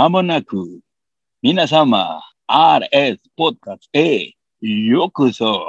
[0.00, 0.80] まもなく、
[1.42, 4.32] 皆様、RS ポッカスへ
[4.62, 5.62] ようこそ。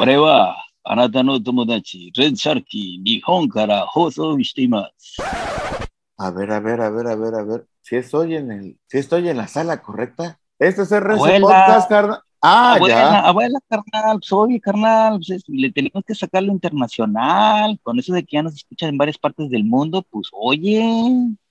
[0.00, 5.18] 俺は、あなたの友達、レンチャーキー、日本から放送しています。
[6.16, 10.38] あべらべらべらべらべら、せっそいんせっそいんらさらこれた。
[10.60, 12.33] えっとせっそいんらさらこれ。
[12.46, 13.20] Ah, abuela, ya.
[13.20, 18.22] abuela, carnal, pues oye, carnal, pues es- le tenemos que sacarlo internacional, con eso de
[18.22, 20.82] que ya nos escuchan en varias partes del mundo, pues oye,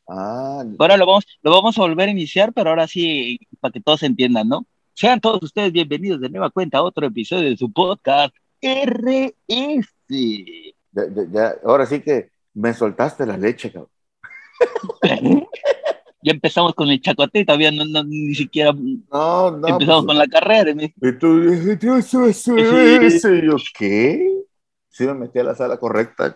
[0.07, 3.79] Ah, ahora lo vamos, lo vamos a volver a iniciar, pero ahora sí, para que
[3.81, 4.65] todos entiendan, ¿no?
[4.93, 9.87] Sean todos ustedes bienvenidos de nueva cuenta a otro episodio de su podcast RS.
[10.91, 11.55] ya, ya.
[11.65, 13.89] Ahora sí que me soltaste la leche, cabrón.
[16.23, 19.67] ya empezamos con el chacote todavía no, no- ni siquiera No, no.
[19.67, 20.71] empezamos pues, con la carrera.
[20.71, 22.57] y me- Y tú eso, eso.
[22.57, 24.29] Y yo, ¿qué?
[24.89, 26.33] Sí me metí a la sala correcta.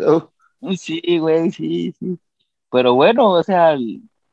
[0.77, 2.17] Sí, güey, sí, sí.
[2.71, 3.77] Pero bueno, o sea,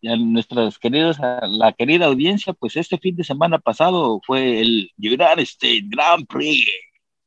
[0.02, 5.38] ya nuestras queridos, la querida audiencia, pues este fin de semana pasado fue el United
[5.40, 6.66] States Grand Prix.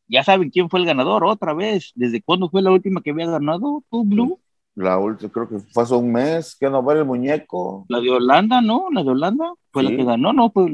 [0.07, 1.91] Ya saben quién fue el ganador otra vez.
[1.95, 3.83] ¿Desde cuándo fue la última que había ganado?
[3.91, 4.39] ¿Tú, Blue?
[4.77, 7.83] La última, creo que fue hace un mes que no vale el muñeco.
[7.89, 8.89] La de Holanda, ¿no?
[8.91, 9.89] La de Holanda fue Sí.
[9.89, 10.51] la que ganó, ¿no?
[10.51, 10.71] Pues,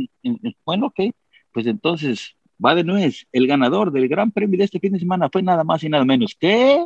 [0.65, 1.13] bueno, ok.
[1.53, 3.25] Pues entonces, va de nuez.
[3.31, 6.03] El ganador del Gran Premio de este fin de semana fue nada más y nada
[6.03, 6.85] menos que.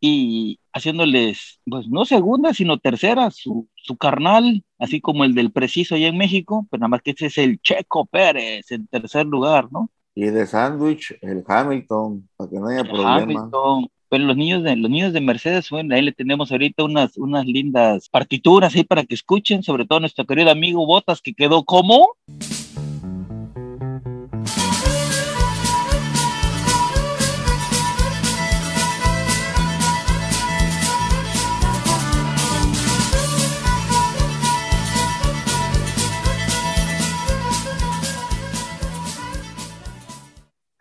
[0.00, 5.94] Y haciéndoles, pues no segunda, sino tercera, su, su carnal, así como el del preciso
[5.94, 9.68] allá en México, pero nada más que ese es el Checo Pérez en tercer lugar,
[9.70, 9.90] ¿no?
[10.16, 13.22] Y de sándwich, el Hamilton, para que no haya problema.
[13.22, 13.86] Hamilton.
[14.08, 17.46] Pero los niños de los niños de Mercedes, bueno, ahí le tenemos ahorita unas, unas
[17.46, 22.10] lindas partituras ahí para que escuchen, sobre todo nuestro querido amigo Botas, que quedó como.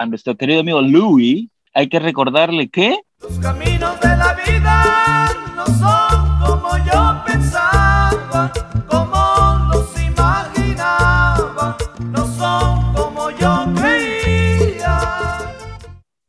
[0.03, 5.65] A nuestro querido amigo Louis, hay que recordarle que Los caminos de la vida no
[5.65, 8.51] son como yo pensaba,
[8.89, 11.77] como los imaginaba,
[12.11, 14.99] no son como yo creía.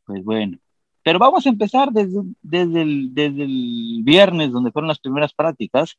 [0.05, 0.57] Pues bueno,
[1.03, 5.97] pero vamos a empezar desde, desde, el, desde el viernes, donde fueron las primeras prácticas,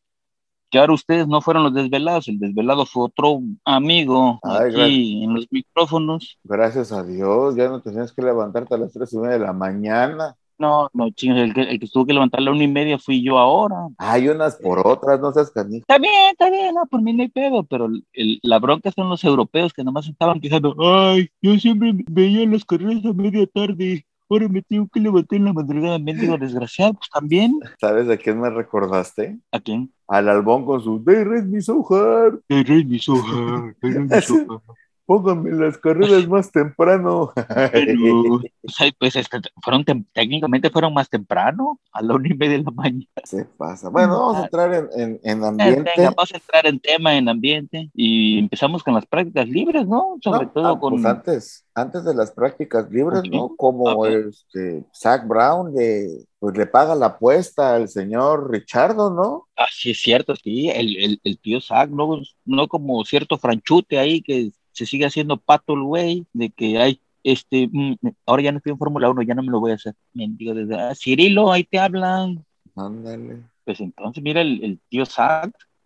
[0.70, 5.34] que ahora ustedes no fueron los desvelados, el desvelado fue otro amigo Ay, aquí en
[5.34, 6.38] los micrófonos.
[6.44, 9.52] Gracias a Dios, ya no tenías que levantarte a las tres y media de la
[9.52, 10.34] mañana.
[10.58, 13.22] No, no, chingos, el que, el que tuvo que levantar la una y media fui
[13.22, 13.88] yo ahora.
[13.98, 15.82] Hay unas por otras, no seas canijo.
[15.86, 19.10] Está bien, está bien, no, por mí no hay pedo, pero el- la bronca son
[19.10, 24.06] los europeos que nomás estaban quejando, ay, yo siempre veía las carreras a media tarde,
[24.28, 28.40] ahora me tengo que levantar en la madrugada, mendigo desgraciado, pues también, ¿Sabes de quién
[28.40, 29.38] me recordaste?
[29.52, 29.92] ¿a quién?
[30.08, 32.40] Al albón con su They read me so hard.
[32.48, 34.62] Mi soja, eres mi soja.
[35.06, 37.32] Pónganme las carreras más temprano.
[37.72, 42.64] Pero, pues, pues, este, fueron técnicamente fueron más temprano, a la una y media de
[42.64, 43.06] la mañana.
[43.24, 43.88] Se pasa.
[43.88, 45.92] Bueno, vamos a entrar en, en, en ambiente.
[45.96, 50.16] Venga, vamos a entrar en tema, en ambiente, y empezamos con las prácticas libres, ¿no?
[50.20, 50.94] Sobre No, todo ah, con...
[50.94, 53.22] pues antes, antes de las prácticas libres.
[53.30, 53.54] ¿no?
[53.56, 54.08] Como Ok.
[54.08, 59.46] este Zach Brown le, pues le paga la apuesta al señor Richardo, ¿no?
[59.56, 63.98] Ah, sí, es cierto, sí, el, el, el tío Zack, no, no como cierto franchute
[63.98, 67.94] ahí que se sigue haciendo pato el güey, de que hay, este, mm,
[68.26, 69.94] ahora ya no estoy en Fórmula 1, ya no me lo voy a hacer.
[70.12, 72.44] Mendigo, desde, ah, Cirilo, ahí te hablan.
[72.74, 73.42] Ándale.
[73.64, 75.04] Pues entonces, mira, el, el tío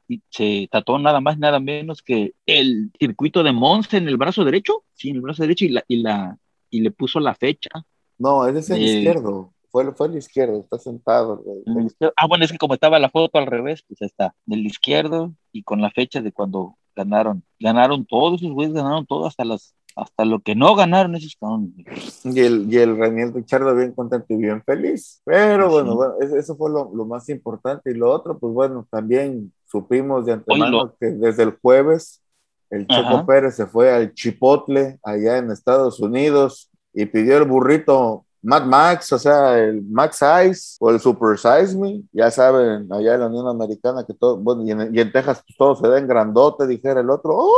[0.08, 4.44] y se tatuó nada más, nada menos que el circuito de Monza en el brazo
[4.44, 6.36] derecho, sí, en el brazo derecho, y, la, y, la,
[6.68, 7.70] y le puso la fecha.
[8.18, 8.92] No, ese es el Eh.
[8.96, 9.54] izquierdo.
[9.70, 11.44] Fue, fue el izquierdo, está sentado.
[11.64, 12.12] el izquierdo.
[12.16, 15.62] Ah, bueno, es que como estaba la foto al revés, pues está, del izquierdo y
[15.62, 17.42] con la fecha de cuando ganaron.
[17.58, 22.24] Ganaron todos, esos güeyes ganaron todo, hasta las, hasta lo que no ganaron esos cabrones.
[22.24, 25.20] Y el, y el Raniel Richardo bien contento y bien feliz.
[25.24, 25.72] Pero Sí.
[25.74, 27.90] bueno, bueno, eso, fue lo, lo más importante.
[27.90, 32.22] Y lo otro, pues bueno, también supimos de antemano lo- que desde el jueves
[32.70, 33.26] el Checo Ajá.
[33.26, 39.12] Pérez se fue al Chipotle allá en Estados Unidos y pidió el burrito Mad Max,
[39.12, 43.26] o sea, el Max Size o el Super Size Me, ya saben, allá en la
[43.26, 46.08] Unión Americana que todo, bueno, y en, y en Texas pues, todo se da en
[46.08, 47.32] grandote, dijera el otro.
[47.34, 47.50] ¡Oh!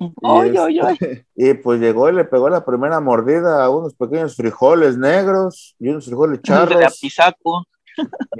[0.02, 0.92] Y, Ay, ay, ay.
[0.98, 5.76] este, y pues llegó y le pegó la primera mordida a unos pequeños frijoles negros
[5.78, 7.00] y unos frijoles De charros.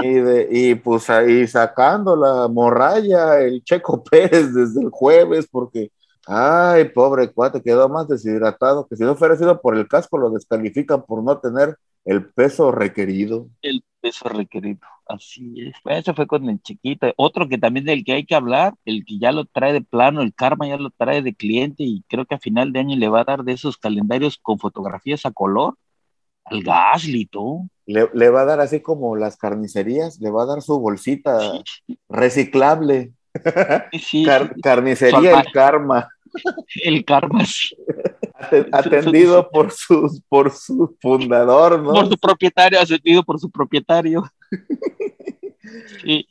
[0.03, 5.91] Y, de, y pues ahí sacando la morralla el Checo Pérez desde el jueves porque
[6.33, 10.31] Ay, pobre cuate, quedó más deshidratado, que si no fuera sido por el casco lo
[10.31, 13.49] descalifican por no tener el peso requerido.
[13.63, 15.75] El peso requerido, así es.
[15.85, 17.13] Bueno, ese fue con el chiquito.
[17.17, 20.23] Otro que también del que hay que hablar, el que ya lo trae de plano,
[20.23, 23.09] el karma ya lo trae de cliente y creo que a final de año le
[23.09, 25.77] va a dar de esos calendarios con fotografías a color
[26.45, 27.69] al Gasly, tú.
[27.87, 31.65] Le, le va a dar así como las carnicerías, le va a dar su bolsita
[32.09, 33.13] reciclable.
[33.93, 36.09] Sí, sí, Car- carnicería el karma,
[36.85, 37.45] el karma,
[38.73, 41.93] atendido por su, por su fundador, ¿no?
[41.93, 44.25] por su propietario, atendido por su propietario.
[46.03, 46.27] Sí.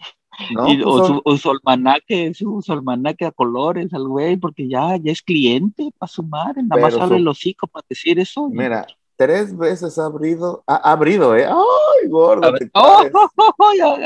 [0.54, 0.72] ¿No?
[0.72, 4.68] Y- Pues o, su, o su almanaque, su, su almanaque a colores al güey, porque
[4.69, 8.48] ya, ya es cliente para su madre, nada más abre el hocico para decir eso.
[8.50, 8.88] Mira,
[9.18, 11.46] tres veces ha abrido, ha abrido, ¿eh?
[11.46, 12.48] ¡Ay, gordo!
[12.48, 13.98] A ver, te ¡Oh, oh, oh,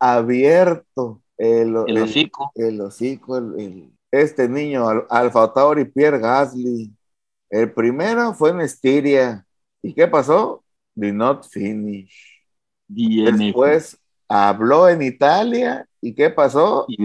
[0.00, 2.52] Ha abierto el, el el- hocico.
[2.54, 3.90] el hocico, el- el-
[4.22, 6.92] este niño, Al- Alfa Tauri Pierre Gasly.
[7.50, 9.46] El primero fue en Estiria.
[9.82, 10.64] ¿Y qué pasó?
[10.94, 12.12] Did not finish.
[12.88, 13.38] DNF.
[13.38, 13.98] Después
[14.28, 15.86] habló en Italia.
[16.00, 16.86] ¿Y qué pasó?
[16.88, 16.96] Y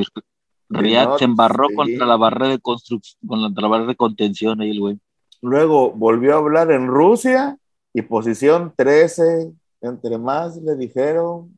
[0.69, 1.75] Riyad se embarró sí.
[1.75, 5.00] contra la barrera de construcción, contra la barrera de contención ahí el güey.
[5.42, 7.58] Luego volvió a hablar en Rusia
[7.94, 9.52] y posición 13.
[9.81, 11.58] Entre más le dijeron,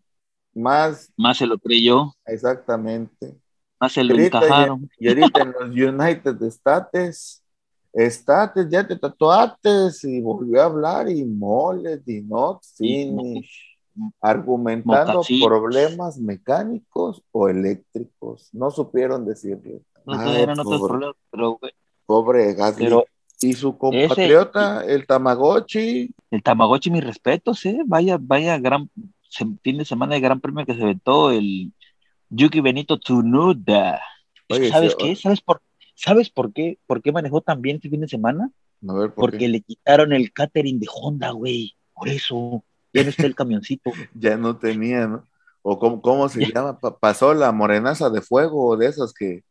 [0.53, 3.35] más Más se lo creyó, exactamente.
[3.83, 4.89] Más se lo Ahorita encajaron.
[4.97, 7.43] Y ahorita en los United States,
[7.91, 9.69] States, ya te tatuaste
[10.03, 13.77] y volvió a hablar y mole, did not finish,
[14.21, 18.49] argumentando problemas mecánicos o eléctricos.
[18.53, 19.81] No supieron decirle.
[20.05, 21.59] No Ay, eran otros pobre, problemas, pero
[22.05, 22.85] pobre Gasly.
[22.85, 23.05] Pero
[23.41, 27.81] y su compatriota, el Tamagotchi, el Tamagotchi, mis respetos, ¿eh?
[27.85, 28.89] Vaya, vaya gran
[29.61, 31.73] fin de semana de gran premio que se aventó el
[32.35, 34.01] Yuki Benito Tsunoda.
[34.49, 35.15] Oye, ¿Sabes qué?
[35.15, 35.61] ¿Sabes por,
[35.95, 36.79] ¿Sabes por qué?
[36.87, 38.51] ¿Por qué manejó tan bien este fin de semana?
[38.87, 39.47] a ver, ¿por Porque qué?
[39.49, 41.75] le quitaron el catering de Honda, güey.
[41.93, 42.63] Por eso.
[42.93, 43.91] Ya no está el camioncito.
[44.13, 45.27] ya no tenía, ¿no?
[45.61, 49.43] O cómo, cómo se llama, Pa- pasó la morenaza de fuego de esos que,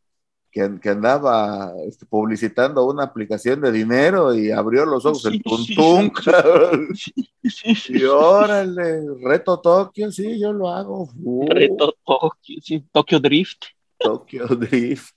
[0.53, 6.11] que, que andaba este, publicitando una aplicación de dinero y abrió los ojos el tuntún,
[6.11, 6.89] cabrón.
[6.95, 7.13] Sí,
[7.75, 7.93] sí.
[7.97, 11.09] Y órale, reto Tokio, sí, yo lo hago.
[11.23, 13.63] Uh, Reto Tokio, sí, Tokyo Drift.
[13.97, 15.15] Tokio Drift.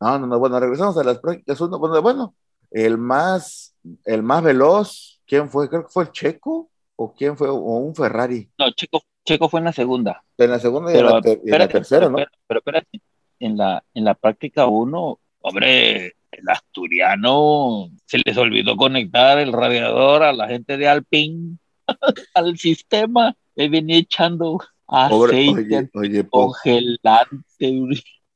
[0.00, 1.60] No, no, no, bueno, regresamos a las prácticas.
[1.60, 2.34] Uno, bueno, bueno,
[2.72, 3.74] el más,
[4.04, 5.68] el más veloz, ¿quién fue?
[5.68, 8.50] Creo que fue el Checo, o quién fue, o un Ferrari.
[8.58, 10.24] No, Checo, Checo fue en la segunda.
[10.36, 12.16] En la segunda y en Pero, la, ter- y en la espérate, tercera, ¿no?
[12.16, 13.00] pero, pero espérate,
[13.40, 20.22] en la, en la práctica uno, hombre, el asturiano se les olvidó conectar el radiador
[20.22, 21.58] a la gente de Alpine
[22.34, 23.36] al sistema.
[23.54, 27.44] Le venía echando aceite oye, oye, congelante.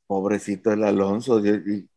[0.06, 1.88] pobrecito el Alonso, y- y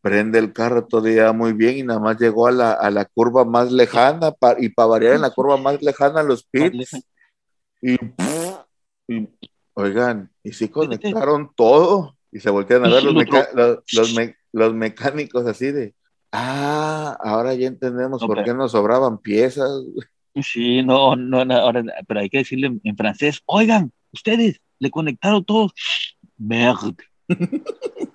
[0.00, 3.44] prende el carro todavía muy bien y nada más llegó a la, a la curva
[3.44, 7.02] más lejana pa- y para variar en la curva más lejana los pits
[7.80, 7.94] y,
[9.08, 9.28] y,
[9.74, 14.36] oigan, y sí conectaron todo y se voltean a ver los, meca- los, los me-
[14.52, 15.94] los mecánicos así de,
[16.32, 19.70] ah, ahora ya entendemos No, por pero- qué nos sobraban piezas.
[20.42, 24.90] Sí, no, no, no, ahora, pero hay que decirle en, en francés, oigan, ustedes le
[24.90, 25.72] conectaron todos.
[26.36, 26.96] Merde.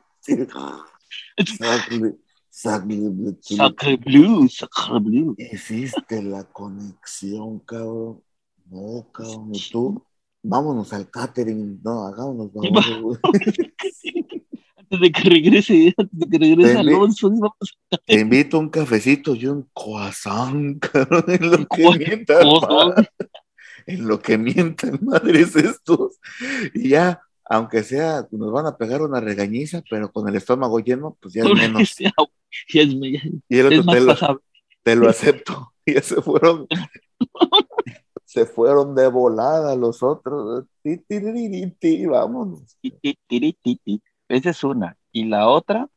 [2.51, 5.35] Sacre bleu, sacre bleu.
[5.37, 8.21] Hiciste la conexión, cabrón.
[8.69, 9.51] No, cabrón.
[9.53, 10.03] ¿Y tú?
[10.43, 11.79] Vámonos al catering.
[11.83, 12.51] No, hagámonos.
[12.53, 13.19] vámonos.
[14.91, 19.35] Antes de que regrese, antes de que regrese Te Alonso, vamos Te invito un cafecito
[19.35, 21.25] y un croissant, cabrón.
[21.27, 22.47] En lo que mientan,
[23.85, 26.17] en lo que mientan madres estos.
[26.73, 31.17] Y ya, aunque sea, nos van a pegar una regañiza, pero con el estómago lleno,
[31.21, 31.95] pues ya es menos.
[31.97, 34.41] Ya es, ya Y el otro es más te lo,
[34.81, 35.73] te lo acepto.
[35.85, 36.67] Y ya se fueron.
[38.25, 40.65] Se fueron de volada los otros.
[42.07, 42.77] Vámonos.
[44.29, 44.95] Esa es una.
[45.11, 45.89] Y la otra,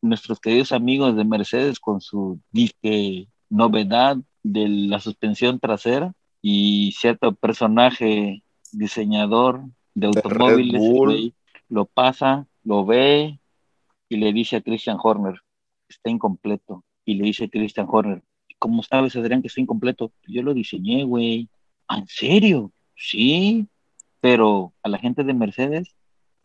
[0.00, 7.34] nuestros queridos amigos de Mercedes con su disque novedad de la suspensión trasera y cierto
[7.34, 8.42] personaje
[8.72, 9.62] diseñador
[9.94, 11.34] de automóviles güey,
[11.68, 13.38] lo pasa, lo ve
[14.08, 15.40] y le dice a Christian Horner,
[15.88, 16.84] está incompleto.
[17.04, 18.22] Y le dice a Christian Horner,
[18.58, 20.12] ¿cómo sabes, Adrián, que está incompleto?
[20.26, 21.48] Yo lo diseñé, güey.
[21.88, 22.72] ¿Ah, ¿En serio?
[22.94, 23.66] Sí,
[24.20, 25.94] pero a la gente de Mercedes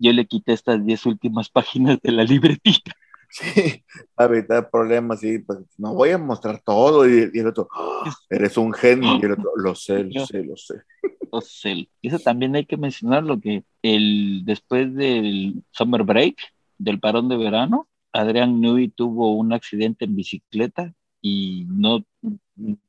[0.02, 2.92] yo le quité estas 10 últimas páginas de la libretita.
[3.34, 3.82] Sí,
[4.18, 5.24] a evitar problemas.
[5.24, 7.08] Y pues, no voy a mostrar todo.
[7.08, 9.18] Y, y el otro, "Ah, eres un genio.
[9.22, 10.82] Y el otro, lo sé, lo sé, lo sé.
[11.22, 16.36] Entonces, y eso también hay que mencionar lo que el después del summer break,
[16.78, 22.04] del parón de verano, Adrián Newey tuvo un accidente en bicicleta y no,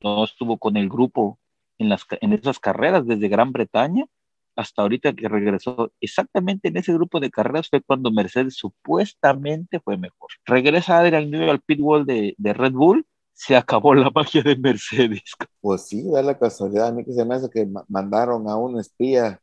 [0.01, 1.39] no estuvo con el grupo
[1.77, 4.07] en, las, en esas carreras desde Gran Bretaña
[4.55, 9.97] hasta ahorita que regresó exactamente en ese grupo de carreras fue cuando Mercedes supuestamente fue
[9.97, 10.29] mejor.
[10.45, 15.23] Regresa Adrian Newey al pitwall de, de Red Bull, se acabó la magia de Mercedes.
[15.61, 16.87] Pues sí, da la casualidad.
[16.87, 19.39] A mí que se me hace que mandaron a un espía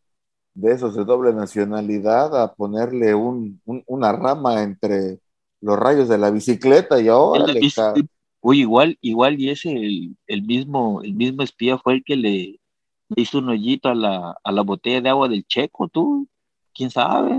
[0.54, 5.20] de esos de doble nacionalidad a ponerle un, un, una rama entre
[5.60, 7.60] los rayos de la bicicleta y ahora le
[8.42, 12.59] Uy, igual, igual y ese el, el, mismo, el mismo espía fue el que le,
[13.16, 16.26] hizo un hoyito a la, a la botella de agua del checo, tú,
[16.74, 17.30] quién sabe,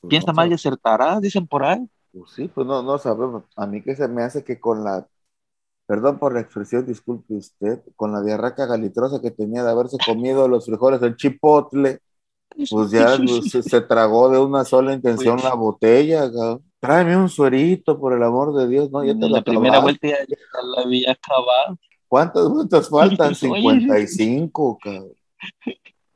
[0.00, 1.88] pues quién no, más y acertará, dicen por ahí.
[2.12, 3.44] Pues sí, pues no, no sabemos.
[3.56, 5.06] A mí que se me hace que con la,
[5.86, 10.48] perdón por la expresión, disculpe usted, con la diarraca galitrosa que tenía de haberse comido
[10.48, 12.00] los frijoles del chipotle,
[12.70, 16.64] pues ya se, se, tragó de una sola intención pues, la botella, cabrón.
[16.80, 19.04] Tráeme un suerito, por el amor de Dios, ¿no?
[19.04, 21.76] Ya te la primera vuelta ya, ya, la había acabado.
[22.08, 23.34] ¿Cuántas vueltas faltan?
[23.34, 25.12] 55, cabrón.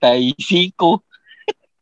[0.01, 1.05] 55.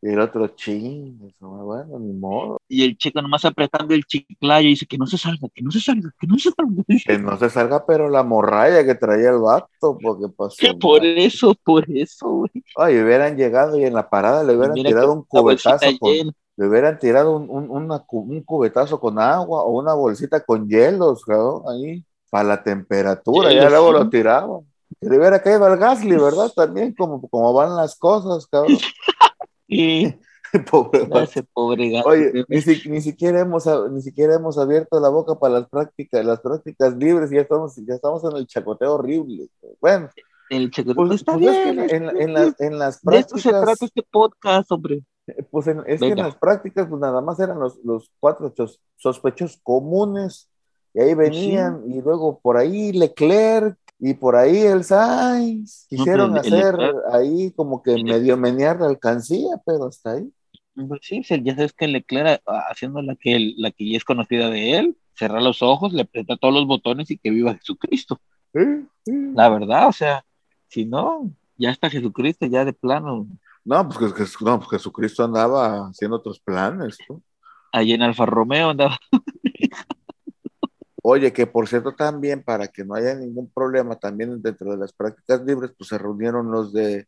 [0.02, 2.58] Y el otro ching, bueno, ni modo.
[2.66, 5.70] Y el chico nomás apretando el chiclayo y dice que no se salga, que no
[5.70, 6.82] se salga, que no se salga.
[7.06, 10.56] Que no se salga, pero la morralla que traía el vato, porque pasó.
[10.58, 12.50] Que por eso, por eso, güey.
[12.76, 16.98] Ay, hubieran llegado y en la parada le hubieran tirado un cubetazo con, le hubieran
[16.98, 22.02] tirado un, un, una, un, cubetazo con agua o una bolsita con hielos, cabrón, ahí,
[22.30, 24.60] para la temperatura, ya luego lo tiraban.
[25.00, 26.50] Que le hubiera caído al Gasly, ¿verdad?
[26.54, 28.78] También como, como van las cosas, cabrón.
[29.72, 30.12] Y
[30.70, 32.08] pobre, ese pobre gato.
[32.08, 36.24] Oye, ni, si, ni, siquiera hemos, ni siquiera hemos abierto la boca para las prácticas,
[36.24, 39.46] las prácticas libres, y ya estamos, ya estamos en el chacoteo horrible.
[39.80, 40.08] Bueno,
[40.50, 41.78] el chacoteo pues, está pues bien.
[41.78, 43.42] Es que en, en, las, en las de esto prácticas.
[43.42, 45.04] se trata este podcast, hombre.
[45.52, 46.24] Pues en, es que en Venga.
[46.24, 50.49] las prácticas, pues nada más eran los, los cuatro chos- sospechosos comunes,
[50.94, 55.86] y ahí venían, y luego por ahí Leclerc, y por ahí el Sainz.
[55.88, 56.74] Quisieron el hacer
[57.12, 60.32] ahí como que medio menear la alcancía, pero hasta ahí.
[60.88, 64.48] Pues sí, ya sabes que Leclerc, ah, haciendo la que, la que ya es conocida
[64.48, 68.18] de él, cerrar los ojos, le aprieta todos los botones y que viva Jesucristo.
[68.54, 68.60] Sí,
[69.04, 69.12] sí.
[69.34, 70.24] La verdad, o sea,
[70.68, 73.26] si no, ya está Jesucristo, ya de plano.
[73.64, 76.96] No, pues, que- que- no, pues Jesucristo andaba haciendo otros planes.
[77.08, 77.20] ¿no?
[77.72, 78.98] Allí en Alfa Romeo andaba.
[81.02, 84.92] Oye, que por cierto también, para que no haya ningún problema, también dentro de las
[84.92, 87.06] prácticas libres, pues se reunieron los de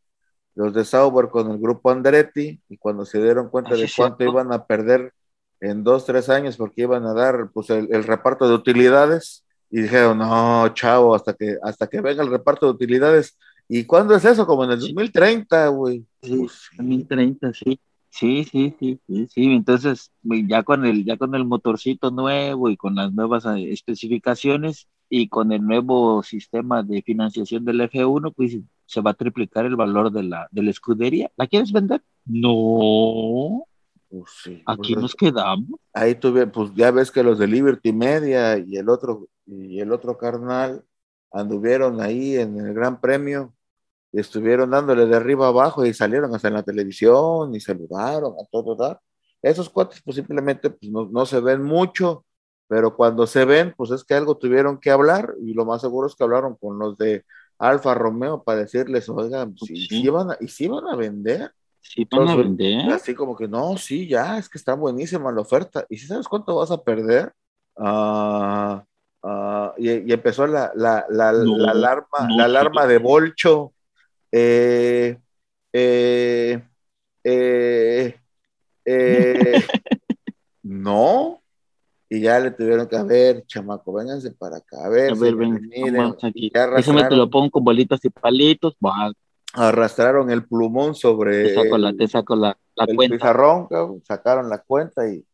[0.55, 4.25] los de Sauber con el grupo Andretti, y cuando se dieron cuenta Ah, de cuánto
[4.25, 5.13] iban a perder
[5.61, 9.83] en dos, tres años, porque iban a dar pues el, el reparto de utilidades, y
[9.83, 13.39] dijeron, no, chavo, hasta que, hasta que venga el reparto de utilidades.
[13.69, 14.47] ¿Y cuándo es eso?
[14.47, 14.89] Como en el Sí.
[14.89, 16.05] 2030, güey.
[16.23, 17.81] Sí, Pues, 2030, sí.
[18.15, 19.45] Sí, sí, sí, sí, sí.
[19.55, 24.89] Entonces, ya con el, ya con el motorcito nuevo y con las nuevas eh, especificaciones
[25.09, 29.77] y con el nuevo sistema de financiación del F1, pues se va a triplicar el
[29.77, 31.31] valor de la, de la escudería.
[31.37, 32.03] ¿La quieres vender?
[32.27, 33.65] No,
[34.09, 34.67] pues sí.
[34.67, 35.81] aquí Pues, nos quedamos.
[35.93, 39.93] ahí tuve, pues ya ves que los de Liberty Media y el otro, y el
[39.93, 40.85] otro carnal
[41.33, 43.55] anduvieron ahí en el Gran Premio
[44.13, 48.45] y estuvieron dándole de arriba abajo y salieron hasta en la televisión y saludaron a
[48.51, 49.01] todo dar.
[49.43, 52.25] Esos cuates pues simplemente pues, no, no se ven mucho,
[52.69, 56.07] pero cuando se ven, pues es que algo tuvieron que hablar y lo más seguro
[56.07, 57.25] es que hablaron con los de
[57.59, 59.87] Alfa Romeo para decirles, oigan, si, Sí.
[59.89, 61.53] si iban a, y si iban a vender.
[61.81, 62.91] Sí, van a vender.
[62.93, 65.85] Así como que no, sí, ya, es que está buenísima la oferta.
[65.89, 67.33] ¿Y si sabes cuánto vas a perder?
[67.77, 68.85] Ah,
[69.23, 73.73] ah, y, y empezó la, la, la, No, la alarma, no, la alarma de Bolcho.
[74.33, 75.19] Eh,
[75.73, 76.63] eh,
[77.23, 78.17] eh,
[78.85, 79.63] eh,
[80.63, 81.39] no.
[82.09, 85.35] Y ya le tuvieron que, a ver, chamaco, vénganse para acá, a ver, A ver,
[85.35, 86.51] ven, miren, aquí.
[86.55, 88.77] ya Déjame te lo pongo con bolitas y palitos.
[89.55, 93.17] Arrastraron el plumón sobre te saco la, el- te saco la, la el cuenta.
[93.17, 93.69] pizarrón,
[94.07, 95.25] sacaron la cuenta y,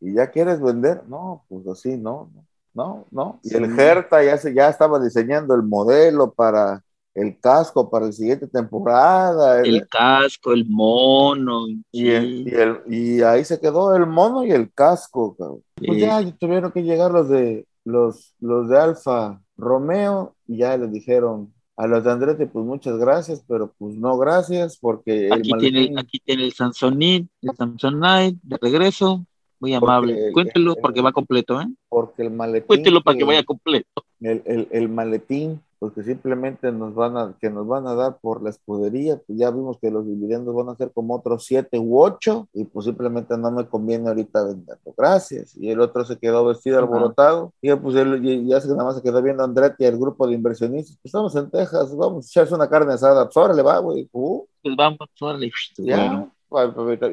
[0.00, 1.02] y ya quieres vender.
[1.06, 3.40] No, pues así, no, no, no, no.
[3.42, 3.70] Y el.
[3.74, 6.82] Gerta ya, se, ya estaba diseñando el modelo para
[7.14, 9.60] el casco para la siguiente temporada.
[9.62, 11.66] El casco, el mono.
[11.90, 15.62] y, el- y, el- y ahí se quedó el mono y el casco, cabrón.
[15.74, 20.92] Pues ya tuvieron que llegar los de los, los de Alfa Romeo y ya les
[20.92, 25.92] dijeron a los de Andretti, pues muchas gracias, pero pues no gracias, porque Aquí tiene,
[25.98, 29.24] aquí tiene el Samsonite, el Samsonite de regreso.
[29.58, 30.26] Muy Porque amable.
[30.28, 31.66] el- Cuéntelo el- porque va completo, ¿eh?
[31.88, 34.04] porque el maletín Cuéntelo para que que- vaya completo.
[34.20, 38.40] el, el, el maletín porque simplemente nos van a, que nos van a dar por
[38.40, 42.00] la escudería, pues ya vimos que los dividendos van a ser como otros siete u
[42.00, 45.56] ocho, y pues simplemente no me conviene ahorita venderlo, gracias.
[45.56, 48.94] Y el otro se quedó vestido alborotado, y pues él y- ya se nada más
[48.94, 52.26] se quedó viendo a Andretti y el grupo de inversionistas, pues estamos en Texas, vamos
[52.26, 55.50] a echarse una carne asada, pues órale va, güey, uh, Pues vamos, órale.
[55.78, 56.30] ya.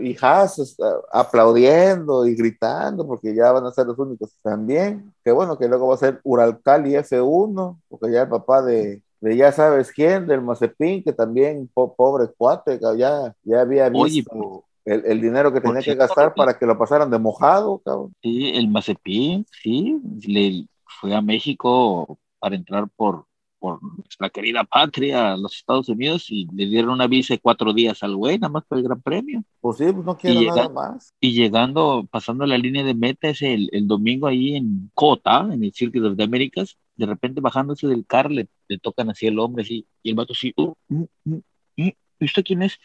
[0.02, 5.14] Y Haas está aplaudiendo y gritando porque ya van a ser los únicos también.
[5.24, 9.38] Qué bueno que luego va a ser Uralcali F1, porque ya el papá de, de
[9.38, 14.24] ya sabes quién, del Mazepin, que también, po- pobre cuate, que ya, ya había Oye,
[14.24, 18.14] visto el, el dinero que tenía que gastar para que lo pasaran de mojado, cabrón.
[18.22, 20.68] Sí, el Mazepin, sí, le
[21.00, 23.28] fue a México para entrar por,
[23.60, 23.80] por
[24.20, 28.16] nuestra querida patria, los Estados Unidos, y le dieron una visa de cuatro días al
[28.16, 29.44] güey, nada más por el Gran Premio.
[29.62, 31.14] Pues sí, pues no quiero nada más.
[31.22, 35.64] Y llegando, pasando la línea de meta, es el, el domingo ahí en Cota, en
[35.64, 39.40] el Circuit of the Americas, de repente bajándose del car, le, le tocan así el
[39.40, 41.36] hombre, así, y el vato así, "Oh, mm, mm,
[41.78, 42.78] mm, ¿y usted quién es?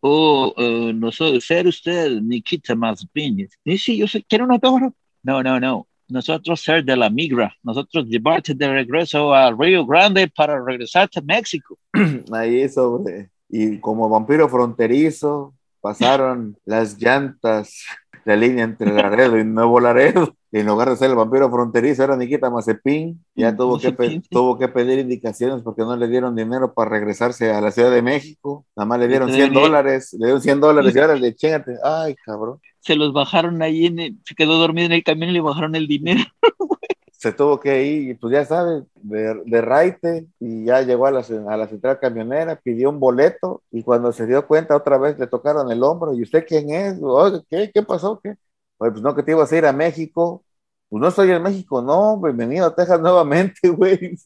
[0.00, 3.48] Oh, eh, no soy, ser usted Nikita Mazepin.
[3.64, 4.94] Sí, sí, yo sé, ¿quiere un autógrafo?
[5.22, 5.86] No, no, no.
[6.12, 11.22] Nosotros ser de la migra, nosotros llevarte de regreso a Río Grande para regresarte a
[11.22, 11.78] México.
[12.32, 17.84] ahí sobre, y como vampiro fronterizo, pasaron las llantas,
[18.26, 20.34] la línea entre Laredo y Nuevo Laredo.
[20.52, 23.24] En lugar de ser el vampiro fronterizo, era Nikita Mazepin.
[23.34, 27.60] Ya tuvo que, tuvo que pedir indicaciones porque no le dieron dinero para regresarse a
[27.62, 28.66] la Ciudad de México.
[28.76, 31.34] Nada más le dieron te 100 dieron- dólares, le dieron 100 dólares y ahora le
[31.34, 31.76] chingate.
[31.82, 32.60] Ay, cabrón.
[32.82, 35.74] Se los bajaron ahí, en el- se quedó dormido en el camión y le bajaron
[35.74, 36.20] el dinero.
[37.12, 41.20] se tuvo que ir, pues ya sabes, de, de raite, y ya llegó a la,
[41.20, 45.26] a la central camionera, pidió un boleto, y cuando se dio cuenta otra vez le
[45.28, 46.98] tocaron el hombro, ¿y usted quién es?
[47.48, 47.70] ¿qué?
[47.72, 48.20] ¿Qué pasó?
[48.22, 48.34] ¿Qué?
[48.76, 50.44] Pues no, que te ibas a ir a México.
[50.88, 54.16] Pues no estoy en México, no, bienvenido a Texas nuevamente, güey.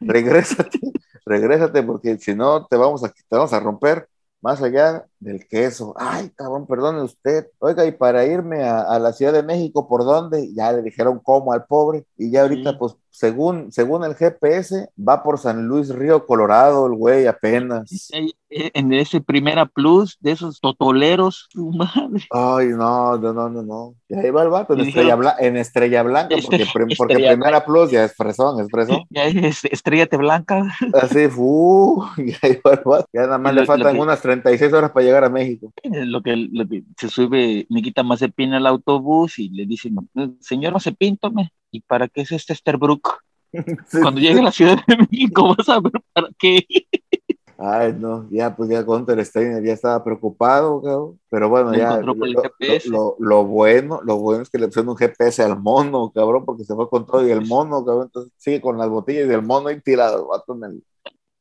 [0.00, 0.78] Regrésate,
[1.26, 4.08] regrésate, porque si no te vamos a, te vamos a romper
[4.40, 5.94] más allá del queso.
[5.96, 7.46] Ay, cabrón, perdone usted.
[7.58, 10.52] Oiga, y para irme a, a la Ciudad de México, ¿por dónde?
[10.54, 12.04] Ya le dijeron cómo al pobre.
[12.16, 12.76] Y ya ahorita, Sí.
[12.78, 18.10] pues, según, según el GPS, va por San Luis Río Colorado, el güey, apenas.
[18.12, 22.24] Eh, En ese primera plus de esos totoleros, su madre.
[22.30, 23.94] Ay, no, no, no, no, no.
[24.08, 27.12] Y ahí va el vato, en, estrella, Bla- en estrella Blanca, porque, Estrella- prim- porque
[27.14, 29.00] Estrella primera plus ya es fresón, es fresón.
[29.10, 30.62] Ya es estrellate blanca.
[30.92, 33.08] Así, fu, y ahí va el vato.
[33.14, 35.72] Ya nada más le faltan lo que- unas 36 horas para llegar a México.
[35.84, 39.96] Lo que, lo que se sube, Nikita Mazepin al autobús y le dicen,
[40.40, 41.52] señor Mazepin, tome.
[41.70, 43.18] ¿Y para qué es este Esterbrook?
[43.88, 43.98] Sí.
[44.02, 46.66] Cuando llegue a la Ciudad de México vas a ver para qué.
[47.58, 51.18] Ay, no, ya pues ya Gunter Steiner ya estaba preocupado, cabrón.
[51.30, 55.42] Pero bueno, ya lo, lo- lo bueno, lo bueno es que le pusieron un GPS
[55.42, 58.76] al mono, cabrón, porque se fue con todo y el mono, cabrón, entonces sigue con
[58.76, 60.82] las botellas del mono y tirado el vato en el,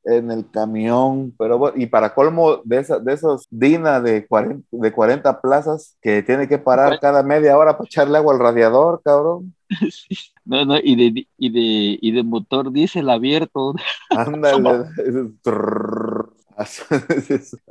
[0.05, 4.65] en el camión, pero bueno, y para colmo de, esa- de esos Dina de 40,
[4.71, 9.01] de 40 plazas que tiene que parar cada media hora para echarle agua al radiador,
[9.03, 9.53] cabrón.
[9.91, 10.15] Sí.
[10.45, 13.73] No, no, y de, y de, y de motor diésel abierto.
[14.11, 14.85] Ándale.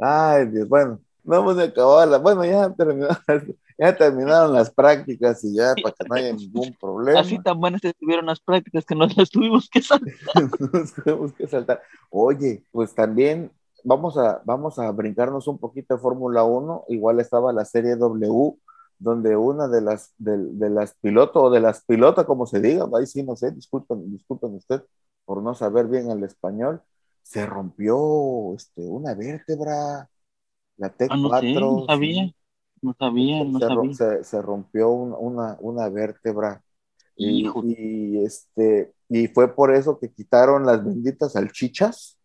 [0.01, 5.55] Ay, Dios, bueno, no hemos acabado la, bueno, ya terminaron, ya terminaron las prácticas y
[5.55, 7.21] ya para que no haya ningún problema.
[7.21, 10.15] Así tan buenas estuvieron las prácticas que nos las tuvimos que saltar.
[10.73, 11.83] Nos tenemos que saltar.
[12.11, 13.51] Oye, pues también
[13.83, 16.85] vamos a, vamos a brincarnos un poquito de Fórmula 1.
[16.89, 18.55] Igual estaba la serie W,
[18.99, 22.87] donde una de las, de, de las pilotos o de las pilotas, como se diga,
[22.97, 24.83] ahí sí no sé, disculpen, disculpen usted
[25.25, 26.83] por no saber bien el español,
[27.23, 30.09] se rompió este, una vértebra,
[30.77, 31.09] la T4.
[31.11, 31.85] Ah, no sé, no sí.
[31.89, 32.35] sabía.
[32.83, 33.95] No sabía, no se, sabía.
[33.95, 36.63] se- se rompió un- una, una vértebra.
[37.17, 42.19] Y, y, este, y fue por eso que quitaron las benditas salchichas.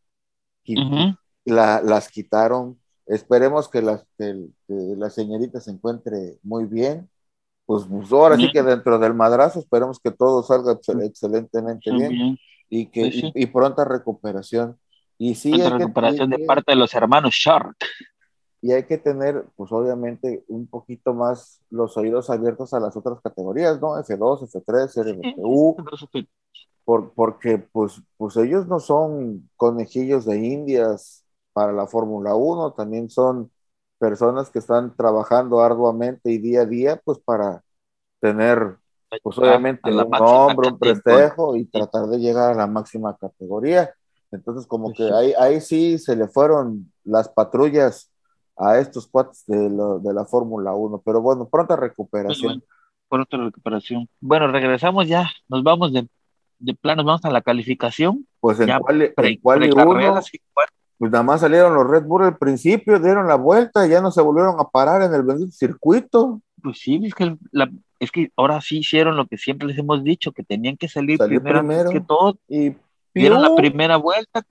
[0.63, 1.15] Y Ujú.
[1.45, 2.79] la- las quitaron.
[3.05, 7.09] Esperemos que, las, que, que la señorita se encuentre muy bien.
[7.65, 8.51] Pues, pues, ahora sí Bien.
[8.53, 12.37] que dentro del madrazo esperemos que todo salga excel- excelentemente bien bien.
[12.67, 13.31] y que Sí, sí.
[13.35, 14.77] y, y pronta recuperación.
[15.19, 17.75] Y sí, Pronta que- recuperación y- de parte de los hermanos Shark.
[18.61, 23.21] Y hay que tener, pues obviamente, un poquito más los oídos abiertos a las otras
[23.21, 23.97] categorías, ¿no?
[23.99, 25.77] F2, F3, RBTU,
[26.85, 33.09] por, porque pues, pues ellos no son conejillos de indias para la Fórmula 1, también
[33.09, 33.51] son
[33.99, 37.63] personas que están trabajando arduamente y día a día, pues para
[38.19, 38.77] tener,
[39.21, 43.93] pues obviamente, un nombre, un prestejo y tratar de llegar a la máxima categoría.
[44.31, 45.09] Entonces, como que Sí.
[45.11, 48.11] ahí, ahí sí se le fueron las patrullas
[48.59, 52.63] a estos cuates de, lo- de la Fórmula 1, pero bueno, pronta Pues recuperación.
[53.09, 54.09] bueno, recuperación.
[54.19, 56.07] Bueno, regresamos ya, nos vamos de
[56.61, 58.27] de planos vamos a la calificación.
[58.41, 60.19] Pues en Ya, cual, en Pre- uno,
[60.97, 64.11] pues nada más salieron los Red Bull al principio, dieron la vuelta y ya no
[64.11, 66.41] se volvieron a parar en el bendito circuito.
[66.61, 70.03] Pues sí, es que, la- es que ahora sí hicieron lo que siempre les hemos
[70.03, 72.37] dicho, que tenían que salir Salir primero, que todo.
[72.49, 72.75] Y
[73.15, 74.43] Dieron la primera vuelta,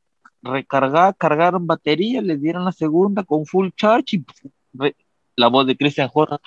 [0.42, 4.24] recargar, cargaron batería, les dieron la segunda con full charge y
[4.72, 4.96] re-
[5.36, 6.40] la voz de Christian Horner.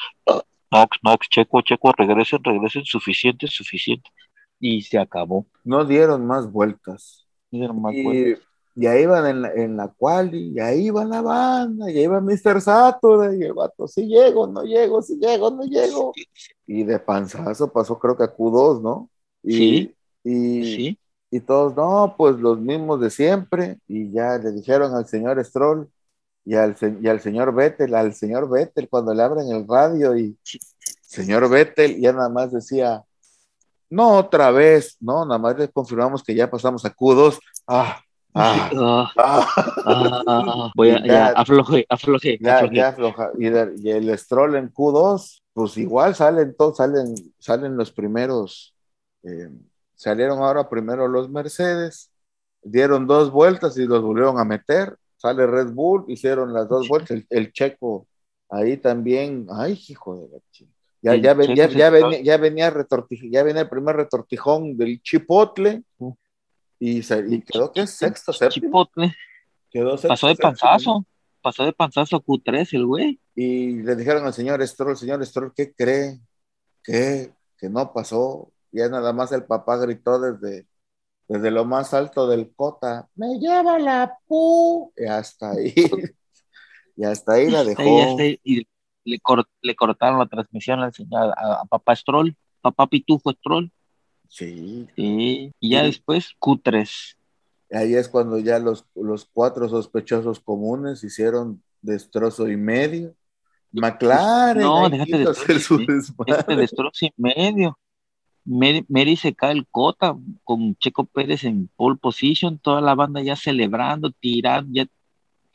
[0.69, 4.09] Max, Max, Checo, Checo, regresen, regresen, suficiente, suficiente.
[4.59, 5.45] Y se acabó.
[5.63, 7.27] no dieron más vueltas.
[7.49, 8.43] Dieron más vueltas.
[8.73, 12.03] Y, ahí iban en la, en la quali, y ahí iba la banda, y ahí
[12.03, 12.61] iba Mr.
[12.61, 16.13] Saturday, y el vato, si llego, no llego, si llego, no llego.
[16.65, 19.09] Y de panzazo pasó creo que a Q2, ¿no?
[19.43, 19.95] Y, Sí.
[20.23, 20.99] Y, Sí,
[21.31, 25.89] y todos, no, pues los mismos de siempre, y ya le dijeron al señor Stroll
[26.45, 30.15] y al, se- y al señor Vettel, al señor Vettel cuando le abren el radio
[30.17, 30.37] y
[31.01, 33.03] señor Vettel ya nada más decía,
[33.89, 37.39] no otra vez, no, nada más les confirmamos que ya pasamos a Q2.
[37.67, 37.99] Ah,
[38.33, 39.47] ah, Ah,
[39.85, 40.23] ah.
[40.27, 41.05] ah, voy a, Ya.
[41.05, 42.75] ya, afloje, afloje, Ya, afloje.
[42.75, 43.31] ya afloja.
[43.37, 48.73] Y, de- y el Stroll en Q2, pues igual salen todos, salen, salen los primeros,
[49.23, 49.49] eh,
[50.01, 52.09] salieron ahora primero los Mercedes,
[52.63, 57.11] dieron dos vueltas y los volvieron a meter, sale Red Bull, hicieron las dos vueltas,
[57.11, 58.07] el, el checo
[58.49, 60.71] ahí también, ay, hijo de la chica.
[61.03, 62.73] Ya, ya, ven- ya, venía, ya venía
[63.31, 65.83] ya venía el primer retortijón del chipotle
[66.79, 68.67] y, se- y quedó que sexto, séptimo.
[68.67, 69.15] Chipotle.
[69.69, 71.05] Quedó sexto, Pasó de panzazo.
[71.43, 73.19] Pasó de panzazo a Q3 el güey.
[73.35, 76.19] Y le dijeron al señor Stroll, señor Stroll, ¿qué cree?
[76.83, 77.31] ¿Qué?
[77.57, 78.51] Que no pasó.
[78.71, 80.67] Ya nada más el papá gritó desde,
[81.27, 84.91] desde lo más alto del cota, me lleva la pu.
[84.97, 85.73] Y hasta ahí.
[86.95, 87.83] y hasta ahí la dejó.
[87.83, 88.67] Ya está, y
[89.03, 93.71] le, cor- le cortaron la transmisión al señor, a, a papá Stroll, papá Pitufo Stroll.
[94.29, 94.87] Sí.
[94.95, 95.51] Sí.
[95.59, 95.85] Y ya Sí.
[95.87, 97.17] después Q3.
[97.73, 103.15] Ahí es cuando ya los, los cuatro sospechosos comunes hicieron destrozo y medio.
[103.71, 106.37] McLaren, No, déjate de hacer su desmadre.
[106.39, 107.77] Este destrozo y medio.
[108.43, 113.21] Mary, Mary se cae el cota con Checo Pérez en pole position, toda la banda
[113.21, 114.85] ya celebrando, tirando, ya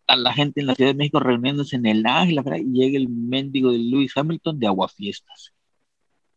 [0.06, 3.08] a la gente en la Ciudad de México reuniéndose en el ángel, y llega el
[3.08, 5.52] mendigo de Lewis Hamilton de aguafiestas.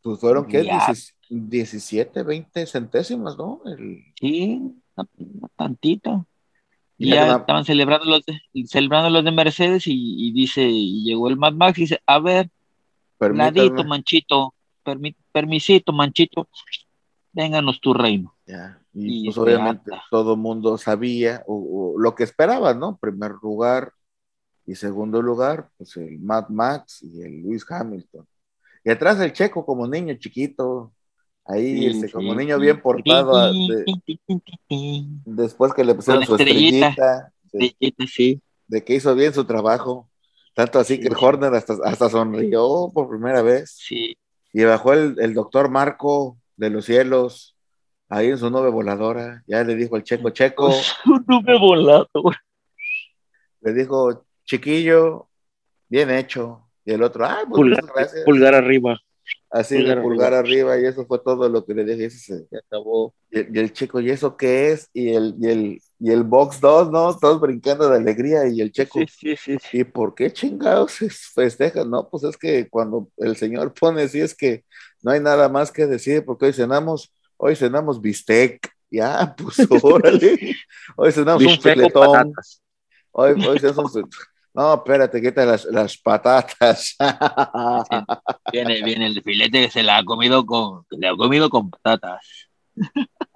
[0.02, 0.64] Pues fueron, ¿qué?
[0.66, 0.92] Ya.
[1.30, 3.62] 17, 20 centésimas, ¿no?
[3.66, 4.60] El, Sí,
[5.56, 6.26] tantita.
[6.98, 11.30] Y Ya estaban celebrando los de, celebrando los de Mercedes y, y dice, y llegó
[11.30, 12.50] el Mad Max y dice, a ver,
[13.38, 16.48] ladito, manchito, permi- permisito, manchito,
[17.32, 18.36] vénganos tu reino.
[18.46, 20.04] Ya, Y, Y pues este, obviamente anda.
[20.12, 22.98] todo mundo sabía o, o lo que esperaba, ¿no?
[22.98, 23.94] Primer lugar
[24.66, 28.26] y segundo lugar, pues el Mad Max y el Lewis Hamilton.
[28.84, 30.92] Y atrás el checo como niño chiquito,
[31.46, 32.14] ahí Sí, este, sí.
[32.14, 33.86] como niño bien portado, a- de-
[35.26, 36.90] después que le pusieron su estrellita.
[36.90, 38.42] estrellita, de, Estrellita, sí.
[38.68, 40.10] de que hizo bien su trabajo.
[40.56, 41.24] Tanto así que el Sí.
[41.26, 43.72] Horner hasta, hasta sonrió por primera vez.
[43.78, 44.18] Sí,
[44.54, 47.56] Y bajó el, el doctor Marco de los cielos,
[48.10, 49.44] ahí en su nube voladora.
[49.48, 50.72] Ya le dijo al checo, checo,
[51.28, 52.10] nube volado.
[53.62, 55.30] le dijo, chiquillo,
[55.88, 56.66] bien hecho.
[56.86, 58.26] Y el otro, ah, pues Pulgar, gracias.
[58.26, 59.00] pulgar arriba.
[59.52, 60.74] Así de pulgar arriba.
[60.74, 60.80] arriba.
[60.80, 62.06] y eso fue todo lo que le dije.
[62.06, 63.14] Ese se- acabó.
[63.32, 64.90] Y, el- y el chico, ¿y eso qué es?
[64.94, 67.18] Y el, y el, y el box 2, ¿no?
[67.18, 68.48] Todos brincando de alegría.
[68.48, 69.80] Y el checo, Sí, sí, sí, sí.
[69.80, 71.00] ¿y por qué chingados
[71.34, 71.90] festejan?
[71.90, 74.64] No, pues es que cuando el señor pone así es que
[75.02, 78.60] no hay nada más que decir, porque hoy cenamos, hoy cenamos bistec.
[78.92, 80.56] Ya, pues órale.
[80.96, 82.34] Hoy cenamos un Bistec o filetón.
[83.12, 84.10] Hoy, hoy cenamos un-
[84.54, 86.96] No, espérate, quita las, las patatas.
[88.52, 92.50] Viene, viene el filete que se la ha comido con, le ha comido con patatas.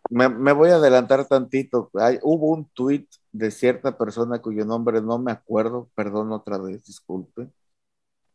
[0.09, 1.89] me, me voy a adelantar tantito.
[1.95, 6.83] Hay- hubo un tuit de cierta persona cuyo nombre no me acuerdo, perdón otra vez,
[6.85, 7.47] disculpe.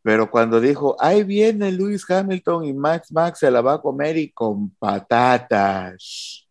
[0.01, 4.17] Pero cuando dijo, ahí viene Lewis Hamilton y Max Max se la va a comer
[4.17, 6.48] y con patatas.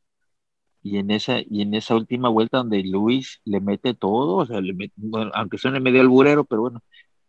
[0.82, 4.60] Y en esa, y en esa última vuelta donde Luis le mete todo, o sea,
[4.60, 6.80] le mete- bueno, aunque suene medio alburero, pero bueno,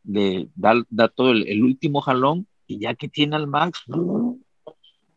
[0.04, 4.38] le da, da todo el, el último jalón, y ya que tiene al Max, lo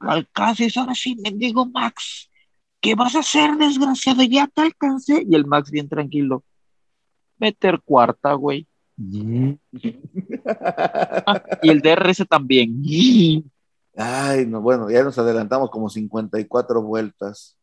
[0.00, 2.30] alcances, ahora sí, me digo Max,
[2.80, 4.22] ¿qué vas a hacer, desgraciado?
[4.22, 5.24] Ya te alcancé.
[5.28, 6.42] Y el Max bien tranquilo,
[7.38, 8.66] meter cuarta, güey.
[11.26, 12.82] Ah, y el DRS también.
[13.96, 17.56] Ay, no, bueno, ya nos adelantamos como 54 vueltas.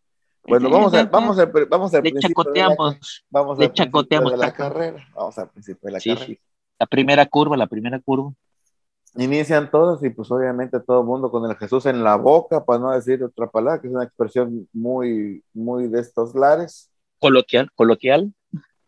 [0.47, 3.25] Bueno, vamos a, vamos a, vamos al Le principio de la, chacoteamos.
[3.29, 5.07] vamos le chacoteamos, de la carrera.
[5.15, 6.25] Vamos al principio de la Sí, carrera.
[6.27, 6.39] sí.
[6.79, 8.33] La primera curva, la primera curva.
[9.15, 12.79] inician todos y pues obviamente todo el mundo con el Jesús en la boca, para
[12.79, 16.89] no decir otra palabra, que es una expresión muy, muy de estos lares.
[17.19, 18.33] Coloquial, coloquial.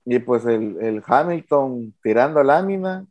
[0.06, 3.06] Y pues el, el Hamilton tirando lámina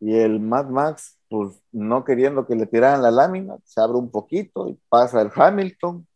[0.00, 4.10] y el Mad Max, pues no queriendo que le tiraran la lámina, se abre un
[4.10, 6.06] poquito y pasa el Hamilton.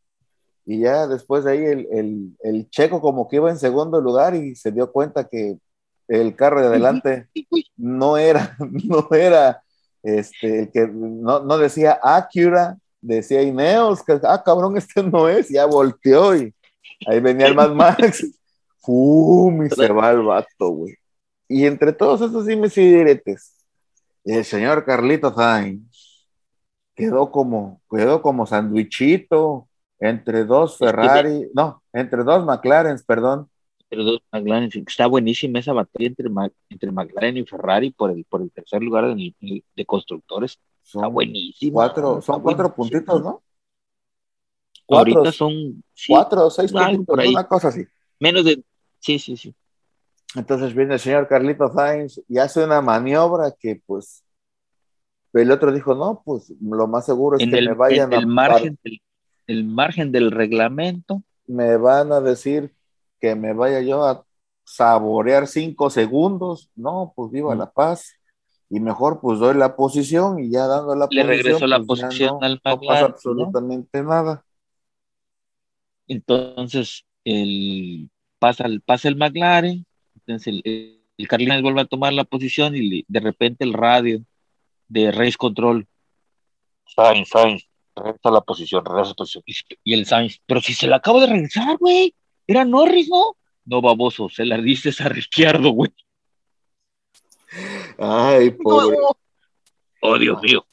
[0.65, 4.35] Y ya después de ahí el, el, el checo como que iba en segundo lugar
[4.35, 5.59] y se dio cuenta que
[6.09, 7.29] el carro de adelante
[7.77, 9.63] no era, no era,
[10.03, 15.67] este, que no, no decía Acura, decía Ineos, que, ah, cabrón, este no es, ya
[15.67, 16.55] volteó y
[17.07, 18.25] ahí venía el Mad Max,
[18.81, 19.65] ¡fum!
[19.67, 20.95] y se va el vato, güey.
[21.49, 23.55] Y entre todos esos dimes y diretes,
[24.25, 26.29] el señor Carlito Sainz
[26.95, 29.69] quedó como, quedó como sandwichito
[30.03, 33.49] entre dos Ferrari, no, entre dos McLarens, perdón,
[33.89, 34.71] Entre dos McLaren.
[34.87, 36.29] Está buenísima esa batalla entre,
[36.71, 40.59] entre McLaren y Ferrari por el, por el tercer lugar el- de constructores.
[40.83, 41.73] Está son buenísima.
[41.75, 43.43] cuatro, son cuatro puntitos, ¿no?
[44.85, 47.29] Cuatro, Ahorita son sí, cuatro o seis puntitos, por ahí.
[47.29, 47.85] una cosa así.
[48.19, 48.63] menos de.
[48.99, 49.55] Sí, sí, sí.
[50.35, 54.25] Entonces viene el señor Carlito Sainz y hace una maniobra que pues
[55.35, 58.19] el otro dijo, no, pues lo más seguro es En que el, me vayan en
[58.19, 59.01] el a margen del,
[59.47, 61.23] el margen del reglamento.
[61.47, 62.73] me van a decir
[63.21, 64.25] que me vaya yo a
[64.65, 66.71] saborear cinco segundos.
[66.77, 67.59] No, pues viva Mm.
[67.59, 68.15] la paz.
[68.71, 71.27] Y mejor pues doy la posición y ya dando la Le posición.
[71.29, 74.45] regresó la pues, posición no, al no pasa absolutamente nada.
[76.09, 79.85] Entonces, el, pasa, el, pasa el McLaren.
[80.17, 84.23] Entonces, el, el, vuelve a tomar la posición y le- de repente el radio
[84.89, 85.87] de Race Control.
[86.87, 89.45] Sainz, Sainz, regresa la posición, regresa la posición.
[89.85, 92.15] Y, el Sainz, pero si se la acabo de regresar, güey.
[92.47, 93.37] Era Norris, ¿no?
[93.65, 95.93] No, baboso, se la dices a Ricciardo, güey.
[97.99, 98.97] Ay, pobre.
[100.01, 100.67] Oh, Dios mío.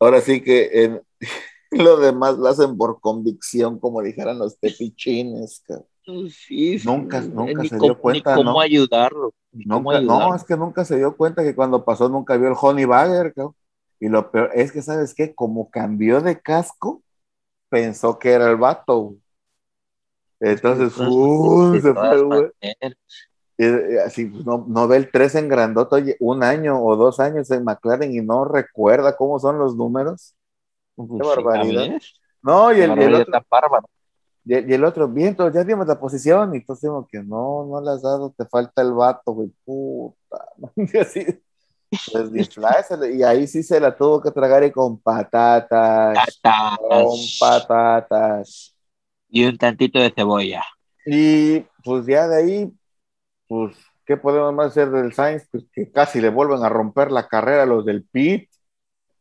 [0.00, 1.02] Ahora sí que en-
[1.70, 5.62] lo demás lo hacen por convicción, como dijeran los tepichines.
[5.66, 5.86] cabrón.
[6.28, 8.60] Sí, sí, Nunca- nunca se dio cuenta, cómo ¿no?
[8.60, 9.32] ayudarlo.
[9.68, 10.34] Cómo Nunca, no, ayudarlo.
[10.36, 13.54] es que nunca se dio cuenta que cuando pasó nunca vio el Honey Bagger, cabrón.
[14.04, 15.34] Y lo peor es que, ¿sabes qué?
[15.34, 17.02] Como cambió de casco,
[17.70, 19.14] pensó que era el vato.
[20.40, 21.80] Entonces, De ¡uh!
[21.80, 22.50] se fue, güey.
[24.04, 27.50] así, pues, no, no ve el 3 en grandote, oye, un año o dos años
[27.50, 30.36] en McLaren y no recuerda cómo son los números.
[30.96, 31.98] Pues Qué barbaridad.
[32.42, 33.32] No, y el, y el otro,
[34.44, 37.64] y, y el otro, bien, entonces ya dimos la posición, y entonces digo que no,
[37.64, 40.44] no le has dado, te falta el vato, güey, puta.
[40.76, 41.24] Y así,
[42.12, 47.36] pues y ahí sí se la tuvo que tragar y con patatas, con Tatas.
[47.40, 48.76] patatas.
[49.28, 50.64] Y un tantito de cebolla.
[51.06, 52.72] Y pues ya de ahí,
[53.48, 53.76] pues,
[54.06, 55.46] ¿qué podemos más hacer del Sainz?
[55.50, 58.48] Pues que casi le vuelven a romper la carrera los del pit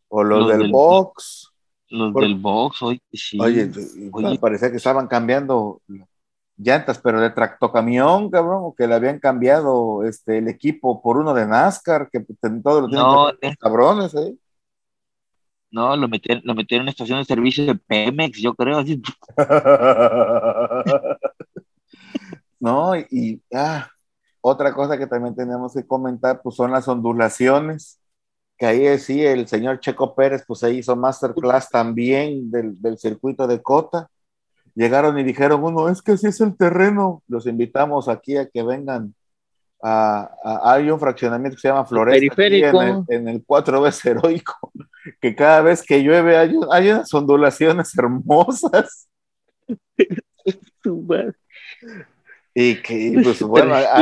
[0.07, 1.49] o los, Los del, del box.
[1.89, 3.37] Los Por- del box, oye, sí.
[3.39, 3.69] Oye,
[4.11, 4.39] Oye.
[4.39, 5.81] parecía que estaban cambiando
[6.57, 11.33] llantas, pero de tractocamión, cabrón, o que le habían cambiado este, el equipo por uno
[11.33, 12.19] de NASCAR, que
[12.63, 14.35] todo lo tienen No, que cabrones, ¿eh?
[15.73, 18.77] no, lo metieron, lo metieron en estación de servicio de Pemex, yo creo.
[18.77, 19.01] Así.
[22.59, 23.89] no, y, y, ah,
[24.39, 27.99] otra cosa que también tenemos que comentar, pues son las ondulaciones,
[28.55, 33.47] que ahí sí, el señor Checo Pérez, pues ahí hizo masterclass también del, del circuito
[33.47, 34.07] de Cota.
[34.75, 37.21] Llegaron y dijeron, uno, es que así es el terreno.
[37.27, 39.13] Los invitamos aquí a que vengan
[39.81, 42.19] a, a- hay un fraccionamiento que se llama Floresta,
[42.57, 42.75] en,
[43.09, 44.71] el, en el cuatro veces heroico,
[45.21, 49.07] que cada vez que llueve hay, hay unas ondulaciones hermosas.
[52.55, 54.01] Y que, pues bueno, a-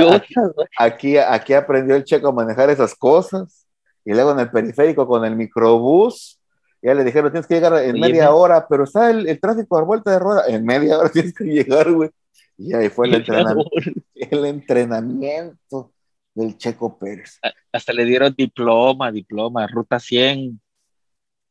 [0.77, 3.65] aquí, aquí aprendió el checo a manejar esas cosas.
[4.03, 6.40] Y luego en el periférico con el microbús,
[6.81, 9.39] ya le dijeron, tienes que llegar en Oye, media me- hora, pero está el, el
[9.39, 10.43] tráfico a vuelta de rueda.
[10.47, 12.09] En media hora tienes que llegar, güey.
[12.57, 13.69] Y ahí fue el entrenamiento,
[14.15, 15.93] el entrenamiento
[16.35, 17.39] del Checo Pérez.
[17.71, 20.59] Hasta le dieron diploma, diploma, ruta 100.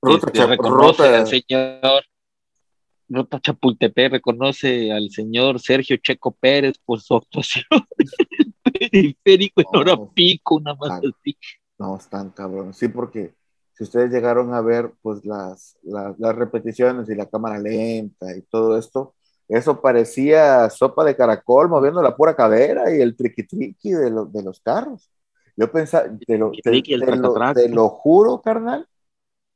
[0.03, 2.03] Ruta, Este, ruta- al señor
[3.09, 7.65] Ruta Chapultepec reconoce al señor Sergio Checo Pérez por su actuación
[8.63, 9.81] periférico en No.
[9.81, 11.37] hora pico, una más así.
[11.79, 12.73] No, están cabrón.
[12.73, 13.35] Sí, porque
[13.81, 18.43] si ustedes llegaron a ver pues las, las, las repeticiones y la cámara lenta y
[18.45, 19.15] todo esto,
[19.49, 24.27] eso parecía sopa de caracol moviendo la pura cadera y el triqui triqui de, lo-
[24.27, 25.11] de los carros.
[25.57, 27.55] Yo pensaba, te lo, te, te lo, tracatraca.
[27.55, 28.89] te lo juro, carnal,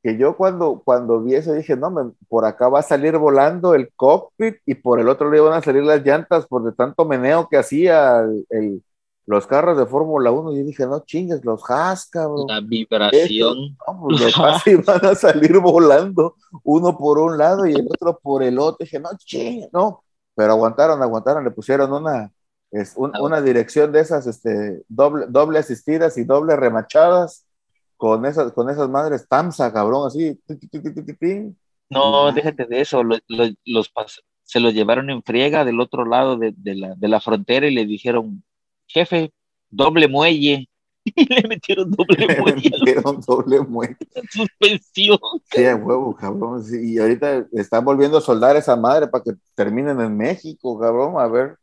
[0.02, 3.92] que yo cuando, cuando vi eso dije, no, por acá va a salir volando el
[3.94, 7.48] cockpit y por el otro le iban a salir las llantas por de tanto meneo
[7.48, 8.84] que hacía el, el,
[9.26, 12.46] los carros de Fórmula 1, yo dije, no chingues, los Haas, cabrón.
[12.48, 13.76] La vibración.
[13.86, 14.20] No, pues
[14.64, 18.78] de van a salir volando, uno por un lado y el otro por el otro.
[18.84, 20.02] Dije, no chingues, no.
[20.34, 22.30] Pero aguantaron, aguantaron, le pusieron una,
[22.70, 27.46] es un- Ah, una dirección de esas, este, doble, doble asistidas y doble remachadas,
[27.96, 30.38] con esas, con esas madres Tamsa, cabrón, así.
[31.88, 33.02] No, déjate de eso.
[33.04, 36.94] lo- lo- los pas- se los llevaron en friega del otro lado de, de la,
[36.96, 38.42] de la frontera y le dijeron,
[38.88, 39.32] jefe,
[39.70, 40.68] doble muelle.
[41.16, 44.08] Y le metieron doble Le muelle a metieron doble muerte.
[44.14, 45.18] la suspensión.
[45.50, 46.64] Sí, a huevo, cabrón.
[46.64, 51.14] sí, y ahorita están volviendo a soldar esa madre para que terminen en México, cabrón.
[51.20, 51.58] A ver.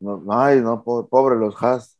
[0.00, 1.98] No, ay, no, po- pobre los Haas.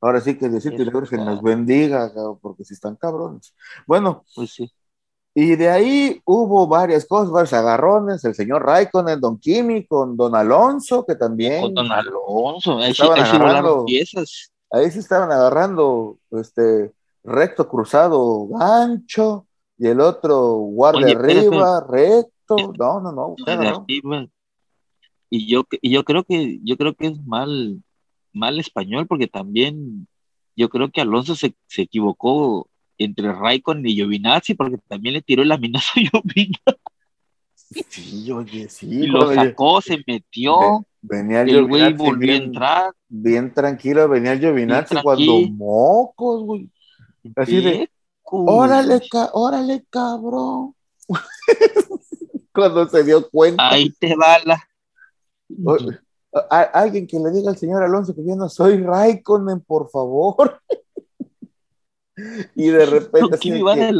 [0.00, 3.54] Ahora sí que Diosito y la Virgen los bendiga, cabrón, porque si están cabrones.
[3.86, 4.70] Bueno, Pues sí.
[5.34, 8.24] Y de ahí hubo varias cosas, varios agarrones.
[8.24, 11.62] El señor Raikkonen, Don Kimi, con Don Alonso, que también.
[11.62, 12.78] Con Don Alonso.
[12.78, 13.84] Ahí Estaban ahí agarrando.
[13.84, 14.52] piezas.
[14.72, 19.46] Ahí se estaban agarrando este recto cruzado gancho
[19.78, 21.38] y el otro Oye, espérate.
[21.38, 22.56] arriba, recto.
[22.78, 23.34] No, no, no.
[23.44, 24.26] claro, arriba.
[25.28, 27.82] Y yo, y yo creo que, yo creo que es mal,
[28.32, 30.08] mal español, porque también
[30.56, 32.69] yo creo que Alonso se, se equivocó
[33.04, 36.80] entre Raikkonen y Giovinazzi, porque también le tiró el laminazo a Giovinazzi
[37.88, 38.88] Sí, oye, sí.
[38.90, 42.92] y lo oye, sacó, se metió, Venía y el güey volvió a bien, entrar.
[43.08, 46.68] bien tranquilo, venía el Giovinazzi cuando mocos, güey.
[47.36, 47.88] Así de,
[48.24, 50.74] órale, ca- órale, cabrón.
[52.52, 53.70] cuando se dio cuenta.
[53.70, 54.62] Ahí te va la.
[55.64, 55.98] Oye,
[56.32, 59.90] a- a- alguien que le diga al señor Alonso que yo no soy Raikkonen, por
[59.90, 60.60] favor.
[62.54, 63.92] y de repente así ¿Quién de iba que?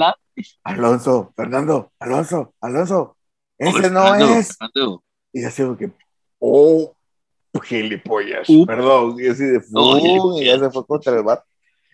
[0.64, 3.16] Alonso, Fernando, Alonso, Alonso,
[3.59, 4.56] ese Hombre, no Fernando, es.
[4.56, 5.02] Fernando.
[5.33, 5.92] Y así como que,
[6.38, 6.94] oh,
[7.62, 8.66] gilipollas, Up.
[8.66, 9.98] perdón, y así de No,
[10.40, 11.44] y ya se fue contra el bar.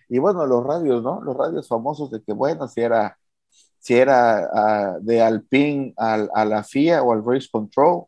[0.09, 1.21] Y bueno, los radios, ¿no?
[1.21, 3.17] Los radios famosos de que, bueno, si era,
[3.79, 8.05] si era ah, de Alpine al- a la FIA o al Race Control,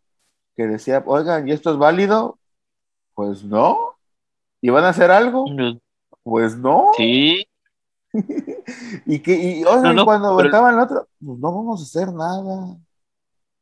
[0.55, 2.39] que decía, oigan, ¿y esto es válido?
[3.13, 3.95] Pues no.
[4.61, 5.45] ¿Y van a hacer algo?
[6.23, 6.91] Pues no.
[6.95, 7.45] Sí,
[9.05, 12.77] Y que, y No, no, cuando aventaban el otro, pues no vamos a hacer nada.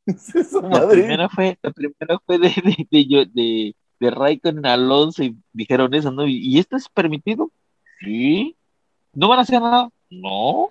[0.70, 5.38] La primera fue, la primera fue de, de, de, de, de Raikkonen a Alonso y
[5.52, 6.26] dijeron eso, ¿no?
[6.26, 7.52] ¿Y, y esto es permitido?
[8.00, 8.56] Sí.
[9.14, 9.90] ¿No van a hacer nada?
[10.10, 10.70] No.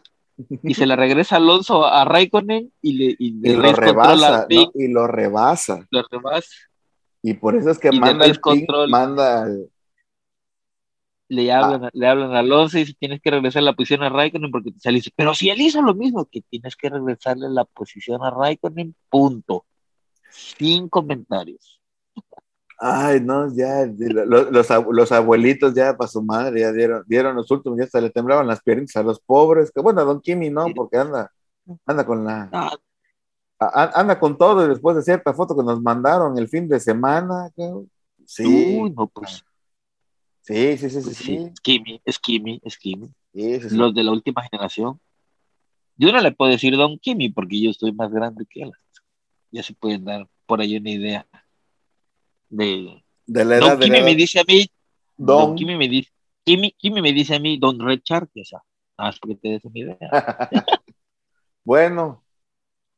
[0.63, 4.47] Y se le regresa Alonso a Raikkonen y le y Y lo rebasa.
[4.49, 5.85] Y lo rebasa.
[7.23, 8.89] Y por eso es que Y manda el ping, control.
[8.91, 9.69] manda al-
[11.29, 14.51] le hablan, le hablan a Alonso y dice, tienes que regresar la posición a Raikkonen
[14.51, 15.11] porque te saliste.
[15.17, 19.65] Pero si él hizo lo mismo, que tienes que regresarle la posición a Raikkonen, punto.
[20.31, 21.81] Sin comentarios.
[22.79, 27.35] Ay, no, ya, los, los, ab- los abuelitos ya para su madre ya dieron, dieron
[27.35, 30.21] los últimos, ya se le temblaban las piernas a los pobres, que bueno, a Don
[30.21, 31.33] Kimi no, porque anda,
[31.87, 32.77] anda con la, Ah,
[33.59, 36.79] a- anda con todo y después de cierta foto que nos mandaron el fin de
[36.79, 37.91] semana, cabrón.
[38.27, 38.45] sí,
[38.83, 39.43] uy, no, pues,
[40.47, 42.61] sí, sí, sí, sí, pues sí, Kimi, es Kimi.
[43.33, 43.77] sí, sí, sí.
[43.77, 45.01] Los de la última generación.
[45.97, 48.73] Yo no le puedo decir Don Kimi porque yo estoy más grande que él.
[49.51, 51.27] Ya se pueden dar por ahí una idea
[52.49, 54.67] de, de la edad Don la me dice a mí,
[55.17, 56.11] Don, Don, Kimi me dice,
[56.45, 58.63] Kimi, Kimi me dice a mí, Don Red Shark, o sea,
[58.99, 59.99] nada más porque te des una idea.
[61.65, 62.25] bueno,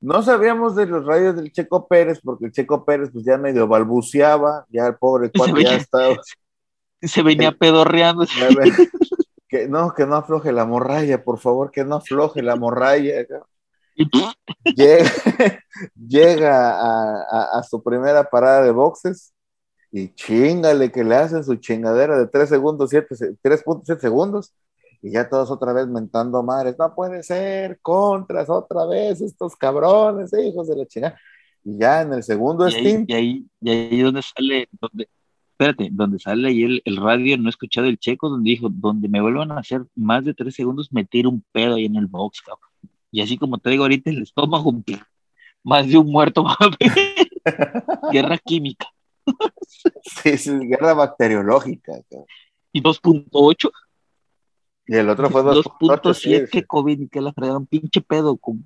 [0.01, 3.67] no sabíamos de los radios del Checo Pérez, porque el Checo Pérez pues ya medio
[3.67, 6.17] balbuceaba, ya el pobre cuate ya estaba,
[7.03, 8.25] Se venía pedorreando.
[9.49, 13.25] que no, que no afloje la morralla, por favor, que no afloje la morralla.
[14.77, 15.05] Llega,
[15.97, 19.33] llega a, a- a su primera parada de boxes
[19.91, 24.53] y chingale que le hacen su chingadera de 3 segundos, 7, 3.7 segundos
[25.01, 30.33] y ya todos otra vez mentando madres, no puede ser, contras otra vez, estos cabrones,
[30.33, 31.19] hijos de la chingada.
[31.65, 35.09] Y ya en el segundo y ahí, stint, y ahí, y ahí donde sale, donde,
[35.59, 39.09] espérate, donde sale ahí el, el radio, no he escuchado el checo, donde dijo, donde
[39.09, 42.07] me vuelvan a hacer más de tres segundos, me tiro un pedo ahí en el
[42.07, 42.71] box, cabrón.
[43.11, 44.73] Y así como te digo ahorita el estómago,
[45.65, 46.71] más de un muerto va a.
[48.13, 48.87] Guerra química.
[50.23, 51.93] sí, sí, guerra bacteriológica.
[52.09, 52.27] cabrón.
[52.73, 53.71] Y 2.8,
[54.87, 56.15] Y el otro fue 2.7.
[56.15, 56.63] sí, 2.7 sí.
[56.63, 58.65] COVID, y que la fregaron, pinche pedo con,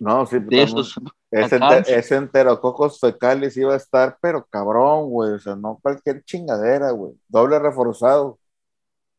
[0.00, 0.94] No, sí, de esos.
[1.30, 5.30] Ese, enter- ese enterococos fecales iba a estar, pero cabrón, güey.
[5.34, 7.12] O sea, no cualquier chingadera, güey.
[7.28, 8.36] Doble reforzado.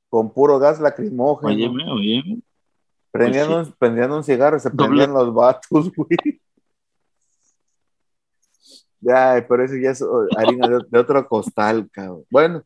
[0.10, 1.54] Con puro gas lacrimógeno.
[1.54, 2.42] Óyeme, óyeme.
[3.12, 6.42] prendían, pues un, prendían un cigarro y se Doble- prendían los vatos, güey.
[9.00, 12.26] Ya, pero eso ya es oh, harina de, de otro costal, cabrón.
[12.30, 12.64] Bueno,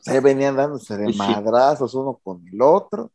[0.00, 1.18] Se venían dándose de Sí, sí.
[1.18, 3.10] madrazos uno con el otro.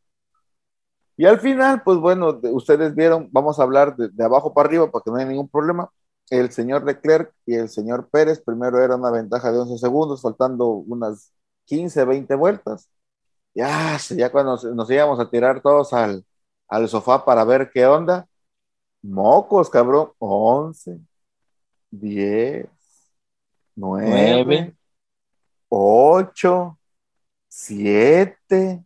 [1.16, 4.68] Y al final, pues bueno, de- ustedes vieron, vamos a hablar de, de abajo para
[4.68, 5.90] arriba para que no haya ningún problema.
[6.30, 10.66] El señor Leclerc y el señor Pérez, primero era una ventaja de 11 segundos, faltando
[10.68, 11.32] unas
[11.64, 12.90] 15, 20 vueltas.
[13.54, 16.24] Ya, ya cuando se- nos íbamos a tirar todos al,
[16.68, 18.28] al sofá para ver qué onda.
[19.02, 20.12] Mocos, cabrón.
[20.18, 20.98] 11,
[21.90, 22.68] 10,
[23.76, 24.76] 9, Nueve.
[25.68, 26.78] 8,
[27.48, 28.85] 7,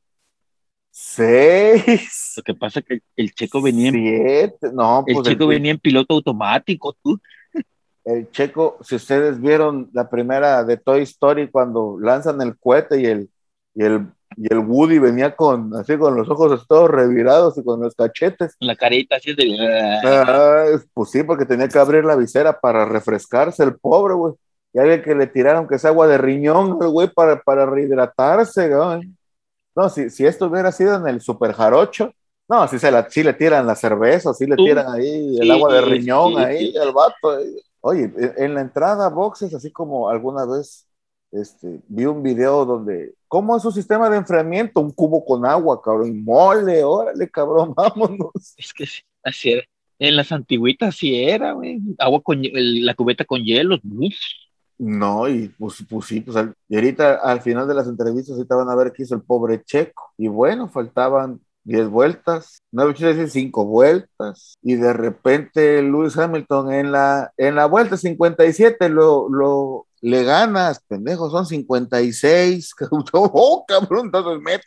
[1.03, 2.35] 6.
[2.37, 5.73] Lo que pasa es que el checo venía en, no, el pues checo el, venía
[5.73, 7.19] en piloto automático, tú.
[8.05, 13.07] el checo, si ustedes vieron la primera de Toy Story cuando lanzan el cohete y
[13.07, 13.31] el,
[13.75, 17.81] y el, y el Woody venía con así con los ojos todos revirados y con
[17.81, 18.55] los cachetes.
[18.61, 19.57] La carita así de.
[20.05, 24.35] Ah, pues sí, porque tenía que abrir la visera para refrescarse el pobre, güey.
[24.75, 29.11] Y alguien que le tiraron que es agua de riñón, güey, para, para rehidratarse, güey.
[29.83, 32.13] No, si, si esto hubiera sido en el super jarocho,
[32.49, 35.51] no, si, se la, si le tiran la cerveza, si le Uh, tiran ahí el
[35.51, 36.75] sí, agua de riñón, sí, ahí, sí.
[36.75, 37.31] el vato.
[37.31, 37.57] ahí.
[37.81, 40.87] Oye, en, en la entrada a boxes, así como alguna vez
[41.33, 44.81] este, vi un video donde, ¿cómo es su sistema de enfriamiento?
[44.81, 48.57] Un cubo con agua, cabrón, y mole, órale, cabrón, vámonos.
[48.57, 49.63] Es que sí, así era.
[49.99, 51.79] En las antigüitas sí era, güey.
[51.99, 53.81] Agua con el- la cubeta con hielos.
[53.85, 54.15] uf.
[54.83, 58.55] No, y pues, pues sí, pues al- y ahorita al final de las entrevistas ahorita
[58.57, 60.13] van a ver qué hizo el pobre Checo.
[60.17, 66.93] Y bueno, faltaban 10 vueltas, 9 decir 5 vueltas, y de repente Lewis Hamilton en
[66.93, 72.75] la, en la vuelta 57 lo, lo le ganas, pendejo, son 56.
[73.13, 74.61] oh, cabrón, entonces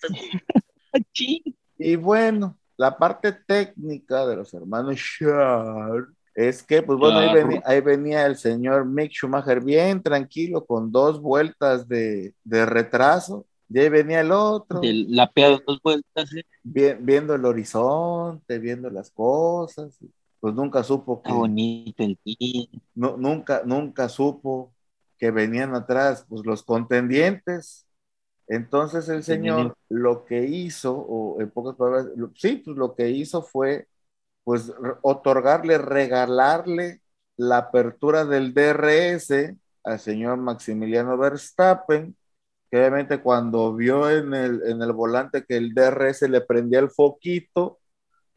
[1.12, 1.42] ching.
[1.80, 7.48] Y bueno, la parte técnica de los hermanos Charles es que, pues bueno, ahí Claro.
[7.48, 13.46] venía, ahí venía el señor Mick Schumacher bien tranquilo, con dos vueltas de, de retraso,
[13.70, 16.34] y ahí venía el otro, De la de dos vueltas.
[16.34, 16.44] eh.
[16.64, 19.98] vi- viendo el horizonte, viendo las cosas,
[20.40, 22.68] pues nunca supo que, Está bonito el día.
[22.96, 24.74] nu- nunca, nunca supo
[25.18, 27.86] que venían atrás, pues los contendientes.
[28.48, 33.10] Entonces el señor lo que hizo, o en pocas palabras, lo- sí, pues lo que
[33.10, 33.88] hizo fue,
[34.44, 34.72] pues,
[35.02, 37.02] otorgarle, regalarle
[37.38, 42.16] la apertura del DRS al señor Maximiliano Verstappen,
[42.70, 46.90] que obviamente cuando vio en el, en el volante que el DRS le prendía el
[46.90, 47.80] foquito,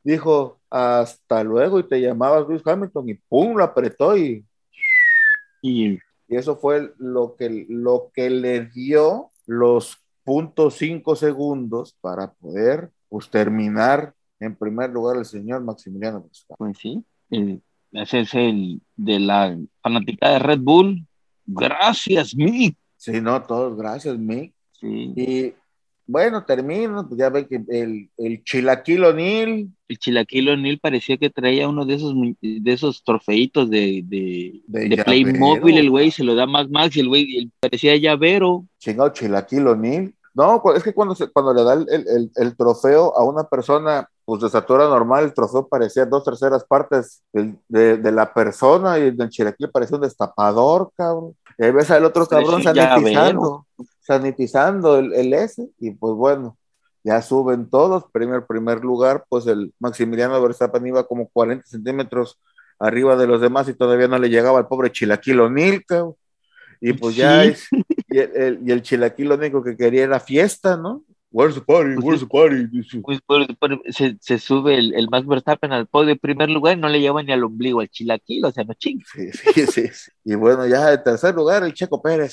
[0.03, 4.45] dijo, hasta luego, y te llamabas Luis Hamilton, y pum, lo apretó y
[5.63, 5.99] Y
[6.29, 12.91] y eso fue lo que, lo que le dio los puntos cinco segundos para poder
[13.09, 16.29] pues, terminar en primer lugar el señor Maximiliano
[16.59, 17.03] pues sí,
[17.93, 21.07] ese es el de la fanática de Red Bull.
[21.47, 22.77] Gracias, Mick.
[22.97, 24.53] Sí, no, todos, gracias, Mick.
[24.73, 25.13] Sí.
[25.17, 25.55] Y
[26.07, 31.31] bueno, termino, pues ya ve que el, el Chilaquil O'Neill, El Chilaquil O'Neal parecía que
[31.31, 35.05] traía uno de esos de esos trofeitos de, de, De de llavero.
[35.05, 38.67] Playmobil, el güey se lo da más Max y el güey parecía llavero.
[38.79, 40.15] chingado Chilaquil O'Neal.
[40.35, 44.09] No, es que cuando, se, cuando le da el, el- el trofeo a una persona
[44.27, 48.99] pues de estatura normal, el trofeo parecía dos terceras partes del- de, de la persona
[48.99, 51.35] y el Chilaquil parecía un destapador, cabrón.
[51.57, 53.67] Y ahí ves al otro cabrón sanitizando,
[54.01, 56.57] sanitizando el, el S, y pues bueno,
[57.05, 58.05] ya suben todos.
[58.13, 62.39] Primer, primer lugar, pues el Maximiliano Verstappen iba como 40 centímetros
[62.79, 66.15] arriba de los demás y todavía no le llegaba al pobre Chilaquil O'Neal, cabrón.
[66.81, 67.49] Y pues ya Sí.
[67.49, 67.69] es-
[68.09, 71.03] y el, el- y el chilaquil lo único que quería era fiesta, ¿no?
[71.37, 71.95] Where's the party?
[71.97, 72.05] Pues
[73.29, 73.77] Where's the party?
[73.93, 76.99] Se, se sube el, el Max Verstappen al podio de primer lugar y no le
[76.99, 79.07] lleva ni al ombligo al Chilaquil, o sea, no chingues.
[79.13, 79.31] Sí,
[79.67, 80.11] sí, sí.
[80.25, 82.33] Y bueno, ya en tercer lugar, el Checo Pérez.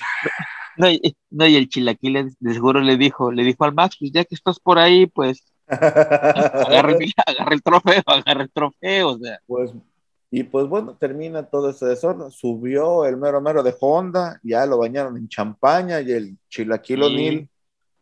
[0.77, 4.11] No, y, no, y el Chilaquil de seguro le dijo, le dijo al Max, pues
[4.13, 9.17] ya que estás por ahí, pues agarra, el- agarra el trofeo, agarra el trofeo, o
[9.19, 9.39] sea.
[9.45, 9.71] Pues,
[10.31, 12.31] y pues bueno, termina todo este desorden.
[12.31, 17.49] Subió el mero mero de Honda, ya lo bañaron en champaña y el chilaquil Sí.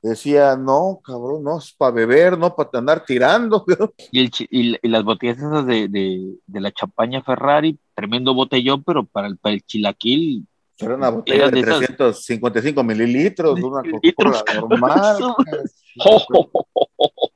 [0.03, 3.63] Decía, no, cabrón, no es para beber, no para andar tirando.
[4.11, 8.83] Y, el, y, y las botellas esas de, de, de la champaña Ferrari, tremendo botellón,
[8.83, 10.47] pero para el, para el Chilaquil,
[10.79, 14.43] Era una botella de de esas- 355 mililitros, una Mililitros.
[14.55, 15.17] Normal.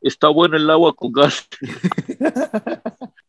[0.00, 1.48] está bueno el agua con gas.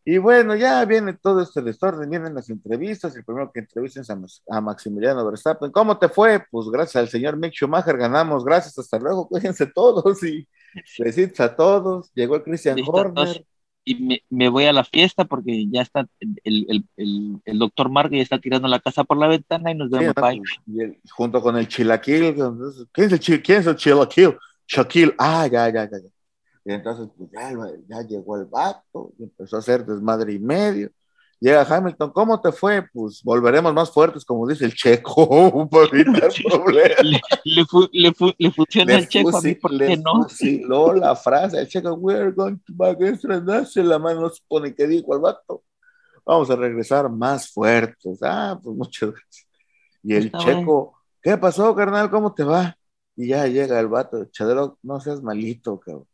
[0.09, 4.09] Y bueno, ya viene todo este desorden, vienen las entrevistas, el primero que entrevisten es
[4.09, 5.69] a, Max- a Maximiliano Verstappen.
[5.69, 6.45] ¿Cómo te fue?
[6.49, 10.47] Pues gracias al señor Mick Schumacher ganamos, gracias, hasta luego, cuídense todos y
[10.97, 12.09] besitos a todos.
[12.13, 13.45] Llegó el Christian Horner,
[13.83, 17.89] y me, me voy a la fiesta porque ya está el, el, el, el doctor
[17.89, 20.15] Mark ya está tirando la casa por la ventana y nos Sí, vemos.
[20.15, 20.23] ¿no?
[20.27, 20.41] bye.
[20.67, 22.23] Y junto con el chilaquil.
[22.25, 24.37] entonces, ¿Quién es el, chi- quién es el chilaquil?
[24.67, 25.15] Shaquille.
[25.17, 25.97] Ah, ya, ya, ya.
[25.99, 26.09] ya.
[26.67, 30.91] Y entonces, pues ya, llegó el vato y empezó a hacer desmadre y medio.
[31.39, 32.85] Llega Hamilton, ¿cómo te fue?
[32.91, 37.03] Pues volveremos más fuertes, como dice el checo, para evitar problemas.
[37.03, 40.23] Le, le, fu- le, fu- le funciona el checo a mí, ¿por qué no?
[40.23, 44.75] fusiló la frase, el checo, we're going to back extra, la mano, no se pone
[44.75, 45.63] que dijo el vato.
[46.25, 48.19] Vamos a regresar más fuertes.
[48.21, 49.47] Ah, pues muchas gracias.
[50.03, 52.09] Y el Está checo, ¿qué pasó, carnal?
[52.11, 52.77] ¿Cómo te va?
[53.15, 56.05] Y ya llega el vato, Chadero, no seas malito, cabrón.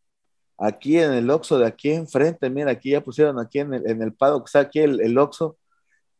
[0.57, 4.01] Aquí en el Oxxo de aquí enfrente, mira, aquí ya pusieron aquí en el, en
[4.01, 5.57] el paddock, aquí el, el Oxxo.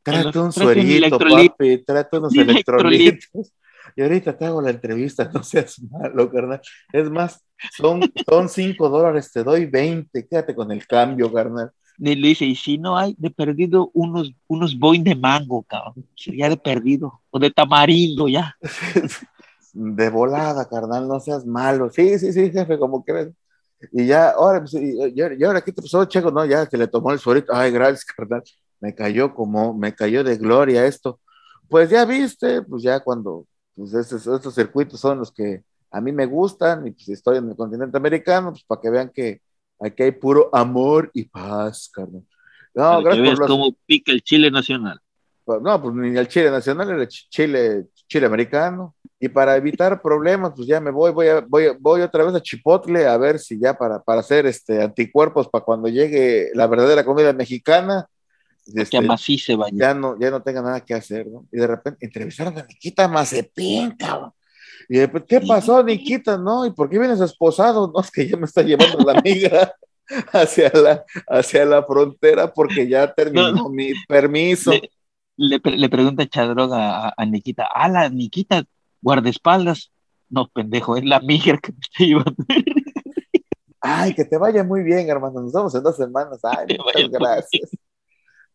[0.02, 3.02] Tráete un suerito, papi, tráete unos Un electrolit.
[3.02, 3.54] electrolitos.
[3.96, 6.62] Y ahorita te hago la entrevista, no seas malo, carnal.
[6.92, 7.46] Es más,
[7.78, 11.72] son, son cinco dólares, te doy 20, quédate con el cambio, carnal.
[12.00, 16.06] Y le dice, y si no hay de perdido unos, unos boing de mango, cabrón.
[16.16, 17.22] Sería de perdido.
[17.30, 18.58] O de tamarindo, ya.
[19.76, 21.90] De volada, carnal, no seas malo.
[21.90, 23.30] Sí, sí, sí, jefe, como crees.
[23.92, 26.32] Y ya, ahora, pues, y, ahora, ¿qué te pasó, Checo?
[26.32, 27.54] No, ya que le tomó el suerito.
[27.54, 28.44] Ay, gracias, carnal.
[28.80, 31.20] Me cayó como, me cayó de gloria esto.
[31.70, 36.12] Pues ya viste, pues ya cuando, pues estos, estos circuitos son los que a mí
[36.12, 39.42] me gustan y pues estoy en el continente americano, pues para que vean que
[39.80, 42.24] aquí hay puro amor y paz, carnal.
[42.76, 45.00] No, Para que gracias veas por los, cómo pica el chile nacional.
[45.46, 48.96] pues, No, pues ni el Chile nacional, era ch- Chile, Chile americano.
[49.20, 52.42] Y para evitar problemas, pues ya me voy, voy, a- voy, voy otra vez a
[52.42, 57.06] Chipotle a ver si ya para, para hacer este anticuerpos para cuando llegue la verdadera
[57.06, 58.08] comida mexicana,
[58.66, 59.00] Que este,
[59.56, 59.78] baña.
[59.78, 61.46] ya no, ya no tenga nada que hacer, ¿no?
[61.52, 64.34] Y de repente entrevistaron a Nikita Mazepin, cabrón.
[64.90, 66.38] Y de repente, ¿qué pasó, Nikita?
[66.38, 67.90] No, ¿y por qué vienes esposado?
[67.94, 69.74] No, es que ya me está llevando la migra
[70.34, 73.70] hacia la, hacia la frontera porque ya terminó no.
[73.70, 74.72] mi permiso.
[74.72, 74.92] Le,
[75.38, 78.64] le, le pregunta Chadroga a, a Nikita, ah, la Nikita,
[79.02, 79.92] guardaespaldas.
[80.30, 82.36] No, pendejo, es la migra que me está llevando.
[83.82, 85.42] Ay, que te vaya muy bien, hermano.
[85.42, 86.40] Nos vemos en dos semanas.
[86.44, 87.70] Ay, Que muchas gracias.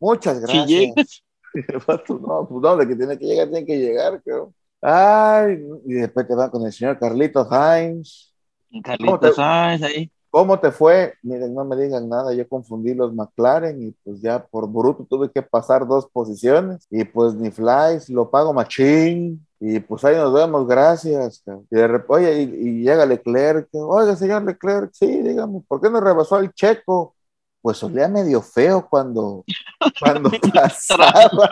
[0.00, 0.66] Muchas Si gracias.
[0.66, 1.24] llegas,
[1.54, 4.52] El vato, no, pues no, de que tiene que llegar, tiene que llegar, creo.
[4.80, 8.32] Ay, y después te van con el señor Carlitos Hines.
[8.82, 10.10] Carlitos Sainz ahí.
[10.38, 11.14] ¿Cómo te fue?
[11.22, 15.32] Miren, no me digan nada, yo confundí los McLaren y pues ya por bruto tuve
[15.32, 20.32] que pasar dos posiciones y pues ni flies, lo pago machín y pues ahí nos
[20.32, 21.42] vemos, gracias.
[21.44, 21.66] cabrón.
[21.68, 26.00] Y de oye, y, y llega Leclerc, oiga, señor Leclerc, sí, dígame, ¿por qué no
[26.00, 27.16] rebasó el checo?
[27.60, 29.44] Pues olía medio feo cuando,
[29.98, 31.50] cuando pasaba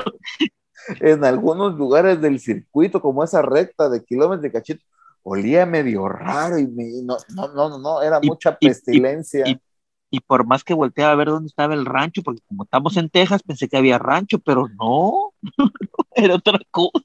[1.01, 4.85] en algunos lugares del circuito, como esa recta de kilómetros y cachito,
[5.27, 9.45] olía medio raro y me- no, no, no, no, era Y- mucha y- y- pestilencia.
[9.45, 9.61] y-
[10.11, 13.11] Y por más que volteaba a ver dónde estaba el rancho, porque como estamos en
[13.11, 15.35] Texas, pensé que había rancho, pero no,
[16.15, 17.03] era otra cosa.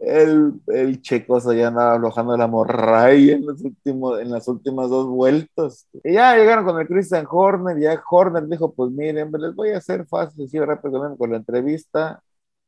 [0.00, 5.06] El, el checoso ya andaba aflojando la morralla en, los últimos, en las últimas dos
[5.08, 5.88] vueltas.
[6.04, 9.78] Y ya llegaron con el Christian Horner, ya Horner dijo, pues miren, les voy a
[9.78, 12.22] hacer fácil, sí, rápidamente con la entrevista.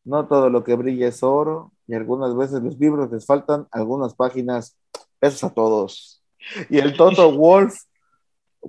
[0.05, 4.15] No todo lo que brilla es oro, y algunas veces los libros les faltan algunas
[4.15, 4.77] páginas.
[5.21, 6.23] Besos a todos.
[6.71, 7.75] Y el Toto Wolf,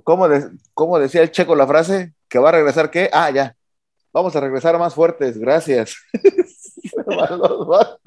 [0.04, 2.14] ¿cómo, de- cómo decía el checo la frase?
[2.28, 3.10] ¿Que va a regresar qué?
[3.12, 3.54] Ah, ya.
[4.12, 5.94] Vamos a regresar más fuertes, gracias.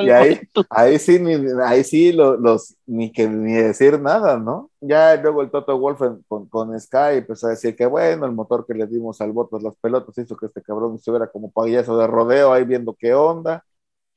[0.00, 0.40] Y ahí,
[0.70, 1.34] ahí sí, ni,
[1.64, 4.70] ahí sí lo- los, ni que ni decir nada, ¿no?
[4.80, 8.32] Ya luego el Toto Wolf en- con, con Sky empezó a decir que bueno, el
[8.32, 11.98] motor que le dimos al Botas las pelotas hizo que este cabrón estuviera como payaso
[11.98, 13.64] de rodeo ahí viendo qué onda.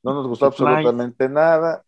[0.02, 1.82] No nos gustó absolutamente nada.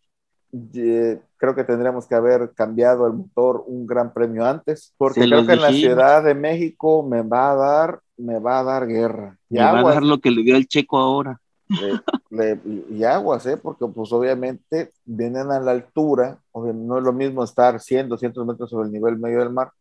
[0.75, 5.27] Eh, creo que tendríamos que haber cambiado el motor un gran premio antes, porque Se
[5.27, 5.71] creo que en la.
[5.71, 9.37] Ciudad de México me va a dar, me va a dar guerra.
[9.49, 11.39] Y Me va a aguas, dar lo que le dio el checo ahora.
[11.67, 12.59] le- le-
[12.91, 13.57] y aguas, ¿eh?
[13.57, 18.69] porque pues obviamente vienen a la altura, no es lo mismo estar 100, 200 metros
[18.69, 19.71] sobre el nivel medio del mar,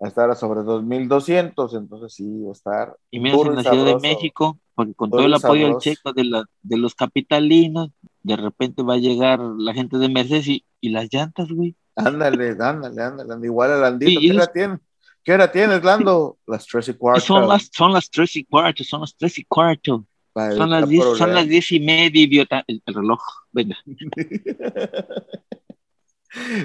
[0.00, 3.62] a estar a sobre 2200, entonces sí, va a estar Y menos duro en la
[3.70, 4.00] Ciudad de.
[4.00, 5.80] México, porque con todo el apoyo del sabroso.
[5.80, 7.90] checo de, la, de los capitalinos,
[8.22, 11.76] de repente va a llegar la gente de Mercedes y, y las llantas, güey.
[11.96, 14.78] Ándale, ándale, ándale, igual el Landito, Sí, ¿qué hora tiene?
[15.22, 16.38] ¿Qué hora tienes, Lando?
[16.46, 17.20] Las tres y cuarto.
[17.20, 20.04] Son las, son las tres y cuarto, son las tres y cuarto,
[20.34, 23.20] son las diez, son las diez y media, idiota, el, el reloj,
[23.52, 23.76] venga.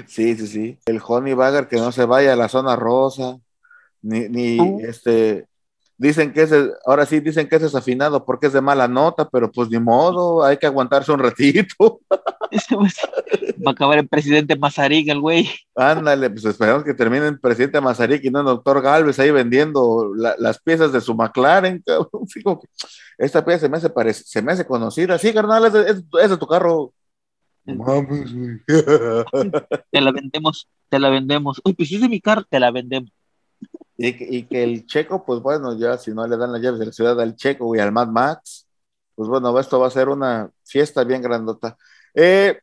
[0.06, 0.78] Sí, sí, sí.
[0.84, 3.38] El Honey Bagger que no se vaya a la zona rosa,
[4.02, 4.80] ni, ni Uh.
[4.80, 5.46] este,
[6.02, 9.52] Dicen que ese, ahora sí dicen que es desafinado porque es de mala nota, pero
[9.52, 12.00] pues ni modo, hay que aguantarse un ratito.
[12.10, 15.50] Va a acabar el presidente Mazarik, el güey.
[15.76, 20.12] Ándale, pues esperamos que termine el presidente Mazarik y no el doctor Galvez ahí vendiendo
[20.16, 22.26] la- las piezas de su McLaren, cabrón.
[22.28, 22.66] Fijo que
[23.18, 25.18] esta pieza se me hace, parec- se me hace conocida.
[25.18, 26.94] Sí, carnal, es de, es- es de tu carro.
[27.66, 28.58] No mames, güey.
[29.90, 31.60] Te la vendemos, te la vendemos.
[31.62, 33.12] Uy, pues si es de mi carro, te la vendemos.
[33.96, 36.80] Y que, y que el checo, pues bueno, ya si no le dan las llaves
[36.80, 38.66] de la ciudad al checo y al Mad Max,
[39.14, 41.76] pues bueno, esto va a ser una fiesta bien grandota.
[42.14, 42.58] Eh,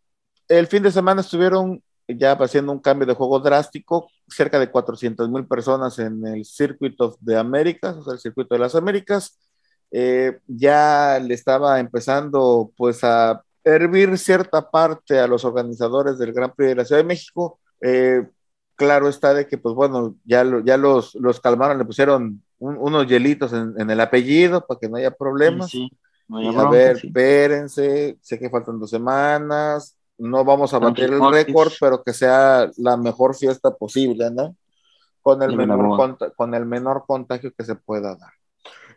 [0.48, 5.30] el fin de semana estuvieron ya haciendo un cambio de juego drástico, cerca de 400
[5.30, 9.38] mil personas en el Circuit of the Americas, o sea, el circuito de las Américas.
[9.92, 16.54] Eh, ya le estaba empezando pues a hervir cierta parte a los organizadores del Gran
[16.54, 17.60] Prix de la Ciudad de México.
[17.82, 18.28] Eh,
[18.78, 22.78] claro está de que, pues bueno, ya, lo- ya los, los calmaron, le pusieron un-
[22.80, 25.72] unos hielitos en, en el apellido para que no haya problemas.
[25.72, 25.92] Sí, sí.
[26.28, 27.08] No Y hay a bronca, ver, sí.
[27.08, 32.70] espérense, sé que faltan dos semanas, no vamos a batir el récord, pero que sea
[32.78, 34.56] la mejor fiesta posible, ¿no?
[35.24, 35.94] Con el, menor
[36.36, 38.34] con el menor contagio que se pueda dar.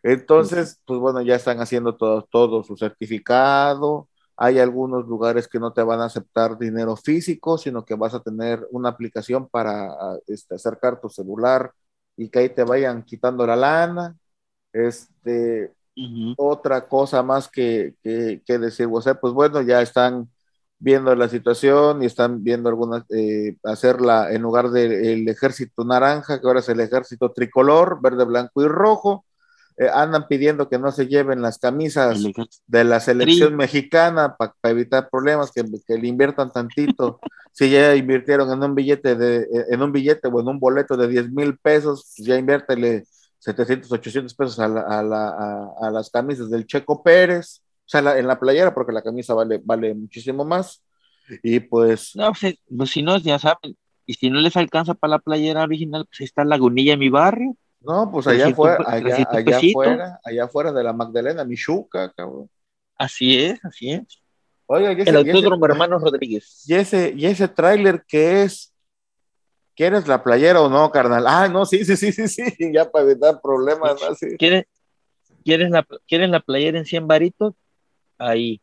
[0.03, 4.09] Entonces, pues bueno, ya están haciendo todo, todo su certificado.
[4.41, 8.23] Hay algunos lugares que no te van a aceptar dinero físico, sino que vas a
[8.23, 11.73] tener una aplicación para ah, este, acercar tu celular
[12.17, 14.17] y que ahí te vayan quitando la lana.
[14.73, 15.73] Este,
[16.37, 20.31] otra cosa más que, que, que decir, o sea, pues bueno, ya están
[20.79, 26.47] viendo la situación y están viendo algunas, eh, hacerla en lugar del ejército naranja, que
[26.47, 29.25] ahora es el ejército tricolor, verde, blanco y rojo.
[29.83, 32.23] Eh, andan pidiendo que no se lleven las camisas
[32.67, 37.19] de la selección mexicana para evitar problemas, que, que le inviertan tantito.
[37.53, 41.09] si ya invirtieron en un billete de, en un billete o en un boleto de
[41.09, 43.05] 10 mil pesos, pues ya inviértele
[43.39, 47.89] 700, 800 pesos a, la- a la- a- a las camisas del Checo Pérez, o
[47.89, 50.83] sea, la- en la playera, porque la camisa vale, vale muchísimo más.
[51.43, 53.79] Y pues, No, pues, eh, pues, si no, ya saben.
[54.05, 57.57] Y si no les alcanza para la playera original, pues está Lagunilla en mi barrio.
[57.81, 62.13] No, pues allá 300 afuera, allá, 300 allá afuera, allá afuera de la Magdalena, Michuca,
[62.15, 62.49] cabrón.
[62.97, 64.23] Así es, así es.
[64.67, 66.65] Oiga, y ese, El autódromo Hermanos Rodríguez.
[66.69, 68.73] y ese, y ese tráiler que es,
[69.75, 71.25] ¿quieres la playera o no, carnal?
[71.27, 74.15] Ah, no, sí, sí, sí, sí, sí, ya para evitar problemas, ¿no?
[74.15, 74.37] Sí.
[74.39, 74.67] ¿Quieres,
[75.45, 77.55] quieres, la, ¿Quieres la playera en 100 varitos?
[78.19, 78.61] Ahí.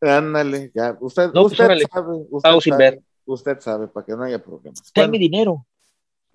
[0.00, 1.84] Ándale, ya, usted, No, pues, usted órale.
[1.92, 4.82] sabe, usted sabe, usted sabe, para que no haya problemas.
[4.92, 5.66] Ten Bueno, mi dinero.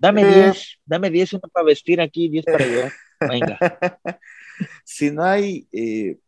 [0.00, 0.34] Dame Eh.
[0.44, 0.78] 10.
[0.84, 2.92] Dame 10, uno para vestir aquí, 10 para llevar.
[3.20, 3.58] Venga.
[4.84, 6.18] si no hay, eh,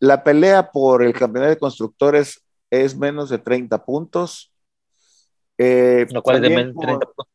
[0.00, 4.50] la pelea por el campeonato de constructores es menos de 30 puntos.
[5.58, 7.26] Eh, Lo cual es de menos con- 30 puntos.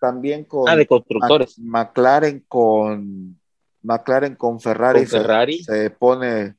[0.00, 1.58] También con Ah, de constructores.
[1.58, 3.38] McLaren con
[3.82, 5.62] McLaren con Ferrari, Con se- Ferrari.
[5.64, 6.56] Se, pone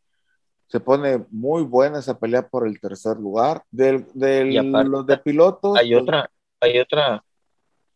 [0.67, 5.17] se pone muy buena esa pelea por el tercer lugar del, del- aparte, los de
[5.19, 7.23] pilotos Hay pues, otra, hay otra.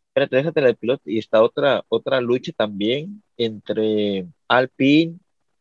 [0.09, 1.03] Espérate, déjate la de piloto.
[1.05, 5.19] Y está otra, otra lucha también entre Alpine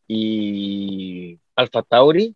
[0.09, 2.35] y Alfa Tauri,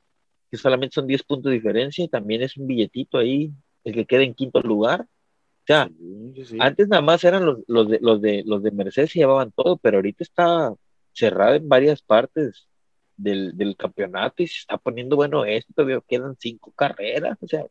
[0.50, 3.52] que solamente son 10 puntos de diferencia y también es un billetito ahí,
[3.84, 5.02] el que queda en quinto lugar.
[5.02, 6.56] O sea, sí, sí, sí.
[6.60, 9.76] antes nada más eran los, los de, los de los de Mercedes y llevaban todo,
[9.78, 10.74] pero ahorita está
[11.12, 12.68] cerrado en varias partes
[13.16, 17.64] del, del campeonato y se está poniendo bueno esto, todavía quedan cinco carreras, o sea,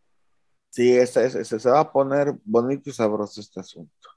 [0.69, 4.09] Sí, ese- ese- ese se va a poner bonito y sabroso este asunto.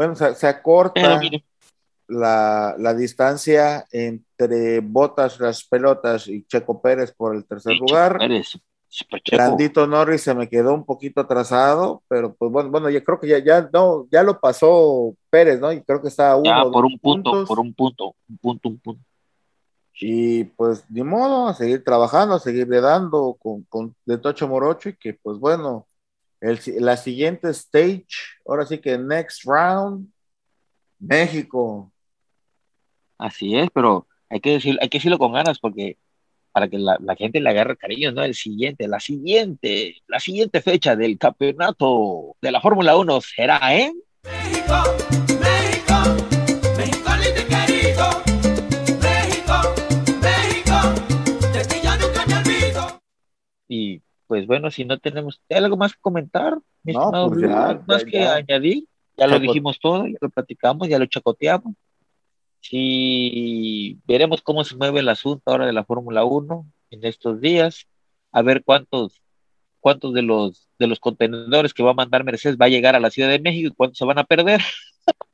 [0.00, 1.44] Bueno, se, se acorta mire,
[2.08, 8.16] la, la distancia entre Botas, las pelotas y Checo Pérez por el tercer lugar.
[8.16, 8.58] Pérez.
[9.30, 13.28] Grandito Norris se me quedó un poquito atrasado, pero pues bueno, bueno, yo creo que
[13.28, 15.70] ya, ya, no, ya lo pasó Pérez, ¿no?
[15.70, 16.46] Y creo que está a uno.
[16.46, 17.48] Ya, por un punto, puntos.
[17.48, 19.04] por un punto, un punto, un punto.
[20.00, 24.88] Y pues ni modo, a seguir trabajando, a seguirle dando con, con de Tocho Morocho
[24.88, 25.88] y que pues bueno,
[26.40, 28.06] el, la siguiente stage,
[28.46, 30.08] ahora sí que next round,
[30.98, 31.92] México.
[33.18, 35.98] Así es, pero hay que decir, hay que decirlo con ganas porque
[36.52, 38.24] para que la, la gente le agarre cariño, ¿no?
[38.24, 43.94] El siguiente, la siguiente, la siguiente fecha del campeonato de la Fórmula 1 será en
[44.24, 44.74] México,
[45.40, 45.94] México,
[46.76, 48.22] México lindo y querido.
[49.00, 49.74] México,
[50.20, 50.76] México,
[51.52, 53.00] de ti yo nunca me olvido.
[53.68, 57.40] y pues bueno, si no tenemos ¿hay algo más que comentar, mi No, estimado pues
[57.40, 58.34] ya, ¿Algo más ya, que ya.
[58.36, 58.84] añadir,
[59.16, 61.74] ya lo dijimos todo, ya lo platicamos, ya lo chacoteamos.
[62.60, 67.88] Sí, veremos cómo se mueve el asunto ahora de la Fórmula 1 en estos días,
[68.30, 69.20] a ver cuántos,
[69.80, 73.00] cuántos de los de los contenedores que va a mandar Mercedes va a llegar a
[73.00, 74.60] la Ciudad de México y cuántos se van a perder.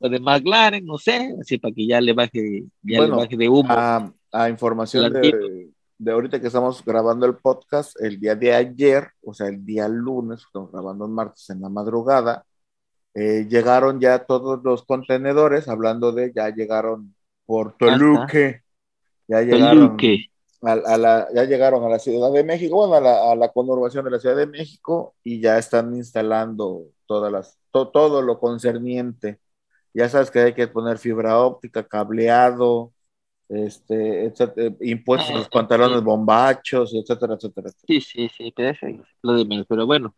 [0.00, 3.36] o de McLaren, no sé, así para que ya le baje, ya Bueno, le baje
[3.36, 3.68] de humo.
[3.70, 9.08] A, a información de, de ahorita que estamos grabando el podcast, el día de ayer,
[9.22, 12.44] o sea, el día lunes, estamos grabando el martes en la madrugada,
[13.14, 17.14] eh, llegaron ya todos los contenedores, hablando de, ya llegaron
[17.46, 18.62] por Toluque,
[19.28, 20.26] ya llegaron Toluque.
[20.62, 23.50] a, a la, ya llegaron a la Ciudad de México, bueno, a la, a la
[23.50, 28.40] conurbación de la Ciudad de México y ya están instalando todas las, to- todo lo
[28.40, 29.38] concerniente.
[29.92, 32.93] Ya sabes que hay que poner fibra óptica, cableado,
[33.48, 37.68] este, etcétera, impuestos a los Ah, pantalones bombachos, etcétera, etcétera.
[37.68, 37.86] etcétera.
[37.86, 39.66] Sí, sí, sí, pero eso es lo de menos.
[39.68, 40.14] Pero bueno,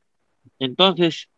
[0.58, 1.28] entonces,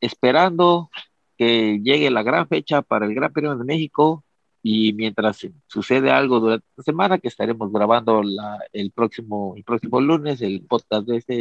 [0.00, 0.90] esperando
[1.36, 4.24] que llegue la gran fecha para el Gran Premio de México
[4.62, 10.00] y mientras sucede algo durante la semana, que estaremos grabando la, el, próximo, el próximo
[10.00, 11.34] lunes el podcast de, este,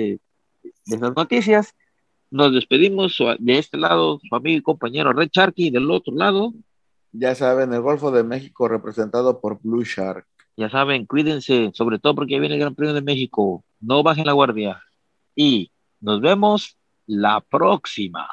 [0.86, 1.74] de esas noticias,
[2.32, 6.52] nos despedimos de este lado, su amigo y compañero Red Sharky, del otro lado,
[7.14, 10.26] Ya saben, el Golfo de México representado por Blue Shark.
[10.58, 14.34] ya saben, cuídense, sobre todo porque viene el Gran Premio de México, no bajen la
[14.34, 14.82] guardia
[15.36, 18.28] y nos vemos la próxima.